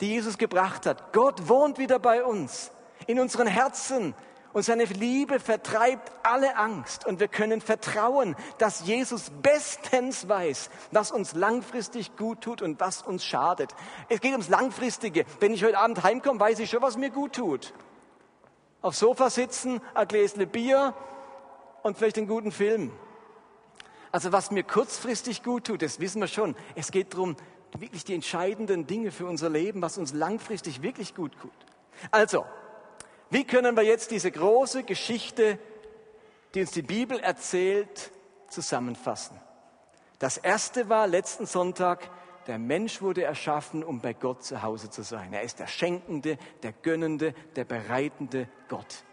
die 0.00 0.08
Jesus 0.08 0.36
gebracht 0.36 0.86
hat. 0.86 1.12
Gott 1.12 1.48
wohnt 1.48 1.78
wieder 1.78 2.00
bei 2.00 2.24
uns, 2.24 2.72
in 3.06 3.20
unseren 3.20 3.46
Herzen. 3.46 4.12
Und 4.52 4.64
seine 4.64 4.84
Liebe 4.84 5.38
vertreibt 5.38 6.10
alle 6.24 6.56
Angst. 6.56 7.06
Und 7.06 7.20
wir 7.20 7.28
können 7.28 7.60
vertrauen, 7.60 8.34
dass 8.58 8.84
Jesus 8.84 9.30
bestens 9.42 10.28
weiß, 10.28 10.70
was 10.90 11.12
uns 11.12 11.34
langfristig 11.34 12.16
gut 12.16 12.40
tut 12.40 12.60
und 12.60 12.80
was 12.80 13.02
uns 13.02 13.24
schadet. 13.24 13.74
Es 14.08 14.20
geht 14.20 14.32
ums 14.32 14.48
Langfristige. 14.48 15.24
Wenn 15.38 15.54
ich 15.54 15.64
heute 15.64 15.78
Abend 15.78 16.02
heimkomme, 16.02 16.40
weiß 16.40 16.58
ich 16.58 16.70
schon, 16.70 16.82
was 16.82 16.96
mir 16.96 17.10
gut 17.10 17.34
tut. 17.34 17.72
Aufs 18.82 18.98
Sofa 18.98 19.30
sitzen, 19.30 19.80
ein 19.94 20.08
Gläschen 20.08 20.48
Bier 20.48 20.94
und 21.82 21.96
vielleicht 21.96 22.18
einen 22.18 22.26
guten 22.26 22.50
Film. 22.50 22.92
Also 24.10 24.32
was 24.32 24.50
mir 24.50 24.64
kurzfristig 24.64 25.44
gut 25.44 25.64
tut, 25.68 25.82
das 25.82 26.00
wissen 26.00 26.20
wir 26.20 26.26
schon. 26.28 26.56
Es 26.74 26.90
geht 26.90 27.14
darum, 27.14 27.36
wirklich 27.78 28.04
die 28.04 28.14
entscheidenden 28.14 28.86
Dinge 28.86 29.12
für 29.12 29.26
unser 29.26 29.48
Leben, 29.48 29.80
was 29.82 29.98
uns 29.98 30.12
langfristig 30.12 30.82
wirklich 30.82 31.14
gut 31.14 31.32
tut. 31.40 31.52
Also, 32.10 32.44
wie 33.30 33.44
können 33.44 33.76
wir 33.76 33.82
jetzt 33.82 34.10
diese 34.10 34.30
große 34.30 34.82
Geschichte, 34.82 35.58
die 36.54 36.62
uns 36.62 36.72
die 36.72 36.82
Bibel 36.82 37.18
erzählt, 37.20 38.10
zusammenfassen? 38.48 39.40
Das 40.18 40.36
erste 40.36 40.88
war 40.88 41.06
letzten 41.06 41.46
Sonntag, 41.46 42.10
der 42.46 42.58
Mensch 42.58 43.00
wurde 43.00 43.22
erschaffen, 43.22 43.84
um 43.84 44.00
bei 44.00 44.12
Gott 44.12 44.42
zu 44.42 44.62
Hause 44.62 44.90
zu 44.90 45.02
sein. 45.02 45.32
Er 45.32 45.42
ist 45.42 45.60
der 45.60 45.66
schenkende, 45.66 46.36
der 46.62 46.72
gönnende, 46.72 47.34
der 47.56 47.64
bereitende 47.64 48.48
Gott. 48.68 49.04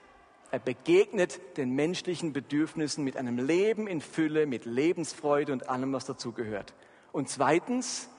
Er 0.49 0.60
begegnet 0.60 1.39
den 1.58 1.75
menschlichen 1.75 2.34
Bedürfnissen 2.34 3.03
mit 3.03 3.17
einem 3.17 3.38
Leben 3.38 3.86
in 3.86 4.01
Fülle, 4.01 4.45
mit 4.45 4.65
Lebensfreude 4.65 5.51
und 5.53 5.69
allem, 5.69 5.93
was 5.93 6.06
dazugehört. 6.06 6.73
Und 7.12 7.30
zweitens, 7.30 8.10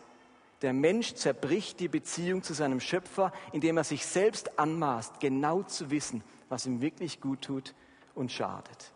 der 0.63 0.73
Mensch 0.73 1.15
zerbricht 1.15 1.79
die 1.81 1.89
Beziehung 1.89 2.43
zu 2.43 2.53
seinem 2.53 2.81
Schöpfer, 2.81 3.33
indem 3.53 3.77
er 3.77 3.85
sich 3.85 4.05
selbst 4.05 4.59
anmaßt, 4.59 5.21
genau 5.21 5.63
zu 5.63 5.91
wissen, 5.91 6.25
was 6.49 6.67
ihm 6.67 6.81
wirklich 6.81 7.21
gut 7.21 7.43
tut 7.43 7.75
und 8.15 8.33
schadet. 8.33 8.93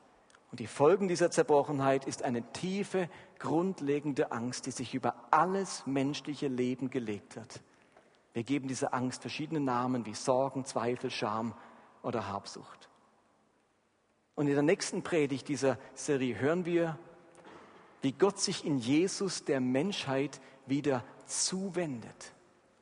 Und 0.50 0.60
die 0.60 0.66
Folgen 0.66 1.08
dieser 1.08 1.30
Zerbrochenheit 1.30 2.04
ist 2.04 2.22
eine 2.22 2.42
tiefe, 2.52 3.08
grundlegende 3.38 4.32
Angst, 4.32 4.66
die 4.66 4.70
sich 4.70 4.94
über 4.94 5.14
alles 5.30 5.86
menschliche 5.86 6.48
Leben 6.48 6.90
gelegt 6.90 7.36
hat. 7.36 7.60
Wir 8.34 8.44
geben 8.44 8.68
dieser 8.68 8.92
Angst 8.92 9.22
verschiedene 9.22 9.60
Namen 9.60 10.04
wie 10.04 10.14
Sorgen, 10.14 10.64
Zweifel, 10.64 11.10
Scham 11.10 11.54
oder 12.02 12.28
Habsucht. 12.28 12.88
Und 14.34 14.46
in 14.46 14.54
der 14.54 14.62
nächsten 14.62 15.02
Predigt 15.02 15.48
dieser 15.48 15.78
Serie 15.94 16.38
hören 16.38 16.64
wir, 16.64 16.98
wie 18.00 18.12
Gott 18.12 18.38
sich 18.38 18.64
in 18.64 18.78
Jesus 18.78 19.44
der 19.44 19.60
Menschheit 19.60 20.40
wieder 20.66 21.04
zuwendet, 21.32 22.32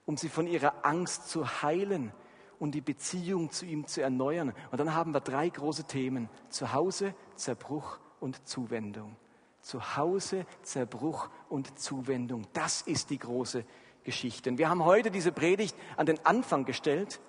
um 0.06 0.16
sie 0.16 0.28
von 0.28 0.46
ihrer 0.46 0.84
Angst 0.84 1.28
zu 1.28 1.62
heilen 1.62 2.12
und 2.58 2.72
die 2.72 2.80
Beziehung 2.80 3.50
zu 3.50 3.64
ihm 3.64 3.86
zu 3.86 4.02
erneuern. 4.02 4.52
Und 4.70 4.78
dann 4.78 4.94
haben 4.94 5.14
wir 5.14 5.20
drei 5.20 5.48
große 5.48 5.84
Themen. 5.84 6.28
Zuhause, 6.50 7.14
Zerbruch 7.34 7.98
und 8.20 8.46
Zuwendung. 8.46 9.16
Zuhause, 9.62 10.46
Zerbruch 10.62 11.28
und 11.48 11.78
Zuwendung. 11.78 12.46
Das 12.52 12.82
ist 12.82 13.10
die 13.10 13.18
große 13.18 13.64
Geschichte. 14.04 14.50
Und 14.50 14.58
wir 14.58 14.68
haben 14.68 14.84
heute 14.84 15.10
diese 15.10 15.32
Predigt 15.32 15.76
an 15.96 16.06
den 16.06 16.24
Anfang 16.24 16.64
gestellt, 16.64 17.20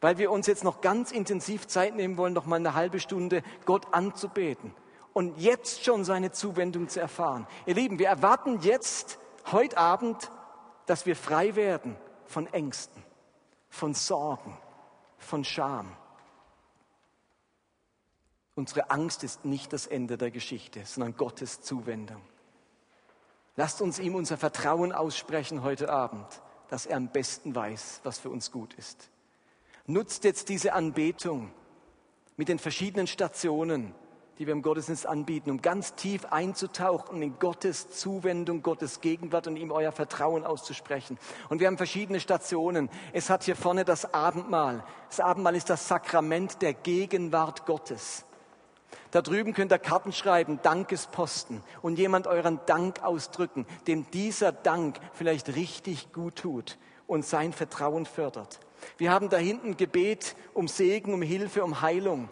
weil 0.00 0.18
wir 0.18 0.30
uns 0.30 0.46
jetzt 0.46 0.64
noch 0.64 0.80
ganz 0.80 1.10
intensiv 1.10 1.66
Zeit 1.66 1.96
nehmen 1.96 2.16
wollen, 2.16 2.32
noch 2.32 2.46
mal 2.46 2.56
eine 2.56 2.74
halbe 2.74 3.00
Stunde 3.00 3.42
Gott 3.64 3.92
anzubeten 3.92 4.74
und 5.12 5.38
jetzt 5.38 5.84
schon 5.84 6.04
seine 6.04 6.30
Zuwendung 6.30 6.88
zu 6.88 7.00
erfahren. 7.00 7.46
Ihr 7.66 7.74
Lieben, 7.74 7.98
wir 7.98 8.08
erwarten 8.08 8.60
jetzt 8.60 9.18
heute 9.50 9.76
Abend 9.76 10.30
dass 10.88 11.04
wir 11.04 11.16
frei 11.16 11.54
werden 11.54 11.96
von 12.24 12.46
Ängsten, 12.46 13.02
von 13.68 13.94
Sorgen, 13.94 14.56
von 15.18 15.44
Scham. 15.44 15.94
Unsere 18.54 18.90
Angst 18.90 19.22
ist 19.22 19.44
nicht 19.44 19.72
das 19.72 19.86
Ende 19.86 20.16
der 20.16 20.30
Geschichte, 20.30 20.84
sondern 20.84 21.16
Gottes 21.16 21.60
Zuwendung. 21.60 22.22
Lasst 23.54 23.82
uns 23.82 23.98
ihm 23.98 24.14
unser 24.14 24.38
Vertrauen 24.38 24.92
aussprechen 24.92 25.62
heute 25.62 25.90
Abend, 25.90 26.26
dass 26.68 26.86
er 26.86 26.96
am 26.96 27.08
besten 27.08 27.54
weiß, 27.54 28.00
was 28.04 28.18
für 28.18 28.30
uns 28.30 28.50
gut 28.50 28.72
ist. 28.74 29.10
Nutzt 29.86 30.24
jetzt 30.24 30.48
diese 30.48 30.72
Anbetung 30.72 31.52
mit 32.36 32.48
den 32.48 32.58
verschiedenen 32.58 33.06
Stationen, 33.06 33.94
die 34.38 34.46
wir 34.46 34.52
im 34.52 34.62
Gottesdienst 34.62 35.06
anbieten, 35.06 35.50
um 35.50 35.60
ganz 35.60 35.94
tief 35.94 36.26
einzutauchen 36.26 37.22
in 37.22 37.38
Gottes 37.38 37.90
Zuwendung, 37.90 38.62
Gottes 38.62 39.00
Gegenwart 39.00 39.48
und 39.48 39.56
ihm 39.56 39.72
euer 39.72 39.90
Vertrauen 39.90 40.44
auszusprechen. 40.44 41.18
Und 41.48 41.60
wir 41.60 41.66
haben 41.66 41.76
verschiedene 41.76 42.20
Stationen. 42.20 42.88
Es 43.12 43.30
hat 43.30 43.42
hier 43.42 43.56
vorne 43.56 43.84
das 43.84 44.14
Abendmahl. 44.14 44.84
Das 45.08 45.20
Abendmahl 45.20 45.56
ist 45.56 45.70
das 45.70 45.88
Sakrament 45.88 46.62
der 46.62 46.72
Gegenwart 46.72 47.66
Gottes. 47.66 48.24
Da 49.10 49.22
drüben 49.22 49.54
könnt 49.54 49.72
ihr 49.72 49.78
Karten 49.78 50.12
schreiben, 50.12 50.60
Dankesposten 50.62 51.62
und 51.82 51.98
jemand 51.98 52.26
euren 52.26 52.60
Dank 52.66 53.02
ausdrücken, 53.02 53.66
dem 53.86 54.10
dieser 54.10 54.52
Dank 54.52 54.98
vielleicht 55.14 55.56
richtig 55.56 56.12
gut 56.12 56.36
tut 56.36 56.78
und 57.06 57.24
sein 57.24 57.52
Vertrauen 57.52 58.06
fördert. 58.06 58.60
Wir 58.98 59.10
haben 59.10 59.30
da 59.30 59.38
hinten 59.38 59.76
Gebet 59.76 60.36
um 60.54 60.68
Segen, 60.68 61.14
um 61.14 61.22
Hilfe, 61.22 61.64
um 61.64 61.80
Heilung. 61.80 62.28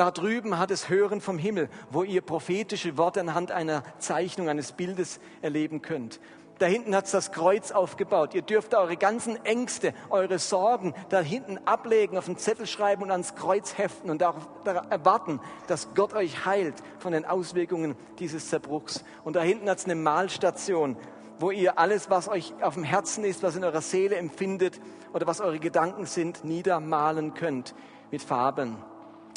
Da 0.00 0.10
drüben 0.10 0.56
hat 0.56 0.70
es 0.70 0.88
Hören 0.88 1.20
vom 1.20 1.36
Himmel, 1.36 1.68
wo 1.90 2.04
ihr 2.04 2.22
prophetische 2.22 2.96
Worte 2.96 3.20
anhand 3.20 3.52
einer 3.52 3.82
Zeichnung, 3.98 4.48
eines 4.48 4.72
Bildes 4.72 5.20
erleben 5.42 5.82
könnt. 5.82 6.20
Da 6.58 6.64
hinten 6.64 6.96
hat 6.96 7.04
es 7.04 7.10
das 7.10 7.32
Kreuz 7.32 7.70
aufgebaut. 7.70 8.34
Ihr 8.34 8.40
dürft 8.40 8.74
eure 8.74 8.96
ganzen 8.96 9.44
Ängste, 9.44 9.92
eure 10.08 10.38
Sorgen 10.38 10.94
da 11.10 11.20
hinten 11.20 11.58
ablegen, 11.66 12.16
auf 12.16 12.24
den 12.24 12.38
Zettel 12.38 12.66
schreiben 12.66 13.02
und 13.02 13.10
ans 13.10 13.34
Kreuz 13.34 13.76
heften 13.76 14.08
und 14.08 14.22
darauf 14.22 14.48
erwarten, 14.64 15.38
dass 15.66 15.92
Gott 15.94 16.14
euch 16.14 16.46
heilt 16.46 16.76
von 16.98 17.12
den 17.12 17.26
Auswirkungen 17.26 17.94
dieses 18.20 18.48
Zerbruchs. 18.48 19.04
Und 19.22 19.36
da 19.36 19.42
hinten 19.42 19.68
hat 19.68 19.80
es 19.80 19.84
eine 19.84 19.96
Malstation, 19.96 20.96
wo 21.38 21.50
ihr 21.50 21.78
alles, 21.78 22.08
was 22.08 22.26
euch 22.26 22.54
auf 22.62 22.72
dem 22.72 22.84
Herzen 22.84 23.22
ist, 23.22 23.42
was 23.42 23.54
in 23.54 23.64
eurer 23.64 23.82
Seele 23.82 24.16
empfindet 24.16 24.80
oder 25.12 25.26
was 25.26 25.42
eure 25.42 25.58
Gedanken 25.58 26.06
sind, 26.06 26.42
niedermalen 26.42 27.34
könnt 27.34 27.74
mit 28.10 28.22
Farben. 28.22 28.78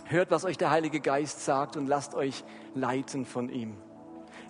Hört, 0.06 0.32
was 0.32 0.46
euch 0.46 0.58
der 0.58 0.70
Heilige 0.70 1.00
Geist 1.00 1.46
sagt 1.46 1.78
und 1.78 1.88
lasst 1.88 2.14
euch 2.14 2.44
leiten 2.76 3.26
von 3.26 3.50
ihm. 3.50 3.78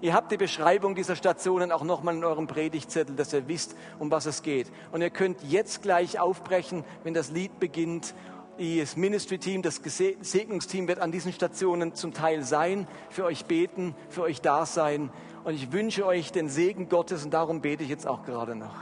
Ihr 0.01 0.13
habt 0.13 0.31
die 0.31 0.37
Beschreibung 0.37 0.95
dieser 0.95 1.15
Stationen 1.15 1.71
auch 1.71 1.83
nochmal 1.83 2.15
in 2.15 2.23
eurem 2.25 2.47
Predigtzettel, 2.47 3.15
dass 3.15 3.31
ihr 3.31 3.47
wisst, 3.47 3.75
um 3.99 4.11
was 4.11 4.25
es 4.25 4.41
geht. 4.41 4.69
Und 4.91 5.01
ihr 5.01 5.09
könnt 5.09 5.41
jetzt 5.43 5.81
gleich 5.81 6.19
aufbrechen, 6.19 6.83
wenn 7.03 7.13
das 7.13 7.31
Lied 7.31 7.57
beginnt. 7.59 8.13
Das 8.57 8.97
Ministry-Team, 8.97 9.61
das 9.61 9.81
Segnungsteam 10.21 10.87
wird 10.87 10.99
an 10.99 11.11
diesen 11.11 11.31
Stationen 11.31 11.95
zum 11.95 12.13
Teil 12.13 12.43
sein, 12.43 12.87
für 13.09 13.23
euch 13.23 13.45
beten, 13.45 13.95
für 14.09 14.23
euch 14.23 14.41
da 14.41 14.65
sein. 14.65 15.09
Und 15.45 15.53
ich 15.53 15.71
wünsche 15.71 16.05
euch 16.05 16.31
den 16.31 16.49
Segen 16.49 16.89
Gottes 16.89 17.23
und 17.23 17.33
darum 17.33 17.61
bete 17.61 17.83
ich 17.83 17.89
jetzt 17.89 18.05
auch 18.05 18.25
gerade 18.25 18.55
noch. 18.55 18.75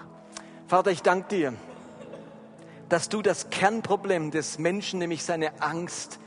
Vater, 0.66 0.90
ich 0.90 1.04
danke 1.04 1.28
dir, 1.30 1.54
dass 2.90 3.10
du 3.10 3.22
das 3.22 3.50
Kernproblem 3.52 4.32
des 4.32 4.58
Menschen, 4.58 5.00
nämlich 5.00 5.24
seine 5.24 5.62
Angst, 5.62 6.20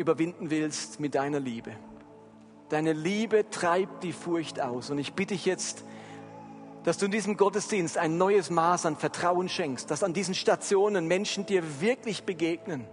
überwinden 0.00 0.50
willst 0.50 0.98
mit 0.98 1.14
deiner 1.14 1.38
Liebe. 1.38 1.72
Deine 2.70 2.92
Liebe 2.92 3.48
treibt 3.50 4.02
die 4.02 4.12
Furcht 4.12 4.60
aus. 4.60 4.90
Und 4.90 4.98
ich 4.98 5.12
bitte 5.12 5.34
dich 5.34 5.44
jetzt, 5.44 5.84
dass 6.84 6.98
du 6.98 7.04
in 7.04 7.10
diesem 7.10 7.36
Gottesdienst 7.36 7.98
ein 7.98 8.16
neues 8.16 8.48
Maß 8.48 8.86
an 8.86 8.96
Vertrauen 8.96 9.48
schenkst, 9.48 9.90
dass 9.90 10.02
an 10.02 10.14
diesen 10.14 10.34
Stationen 10.34 11.06
Menschen 11.06 11.44
dir 11.46 11.62
wirklich 11.80 12.24
begegnen 12.24 12.86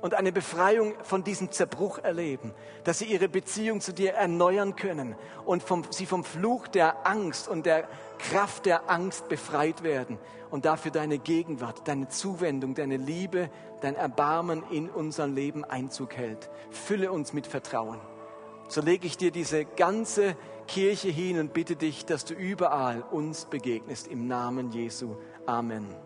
und 0.00 0.14
eine 0.14 0.32
Befreiung 0.32 0.94
von 1.02 1.24
diesem 1.24 1.50
Zerbruch 1.50 1.98
erleben, 1.98 2.52
dass 2.84 2.98
sie 2.98 3.06
ihre 3.06 3.28
Beziehung 3.28 3.80
zu 3.80 3.92
dir 3.92 4.14
erneuern 4.14 4.76
können 4.76 5.16
und 5.44 5.62
vom, 5.62 5.84
sie 5.90 6.06
vom 6.06 6.24
Fluch 6.24 6.68
der 6.68 7.06
Angst 7.06 7.48
und 7.48 7.66
der 7.66 7.88
Kraft 8.18 8.66
der 8.66 8.90
Angst 8.90 9.28
befreit 9.28 9.82
werden 9.82 10.18
und 10.50 10.64
dafür 10.64 10.90
deine 10.90 11.18
Gegenwart, 11.18 11.88
deine 11.88 12.08
Zuwendung, 12.08 12.74
deine 12.74 12.96
Liebe, 12.96 13.50
dein 13.80 13.96
Erbarmen 13.96 14.62
in 14.70 14.88
unser 14.88 15.26
Leben 15.26 15.64
Einzug 15.64 16.16
hält. 16.16 16.50
Fülle 16.70 17.10
uns 17.10 17.32
mit 17.32 17.46
Vertrauen 17.46 18.00
so 18.68 18.80
lege 18.80 19.06
ich 19.06 19.16
dir 19.16 19.30
diese 19.30 19.64
ganze 19.64 20.36
Kirche 20.66 21.08
hin 21.08 21.38
und 21.38 21.52
bitte 21.52 21.76
dich, 21.76 22.04
dass 22.04 22.24
du 22.24 22.34
überall 22.34 23.02
uns 23.02 23.44
begegnest. 23.44 24.08
Im 24.08 24.26
Namen 24.26 24.70
Jesu. 24.70 25.16
Amen. 25.46 26.05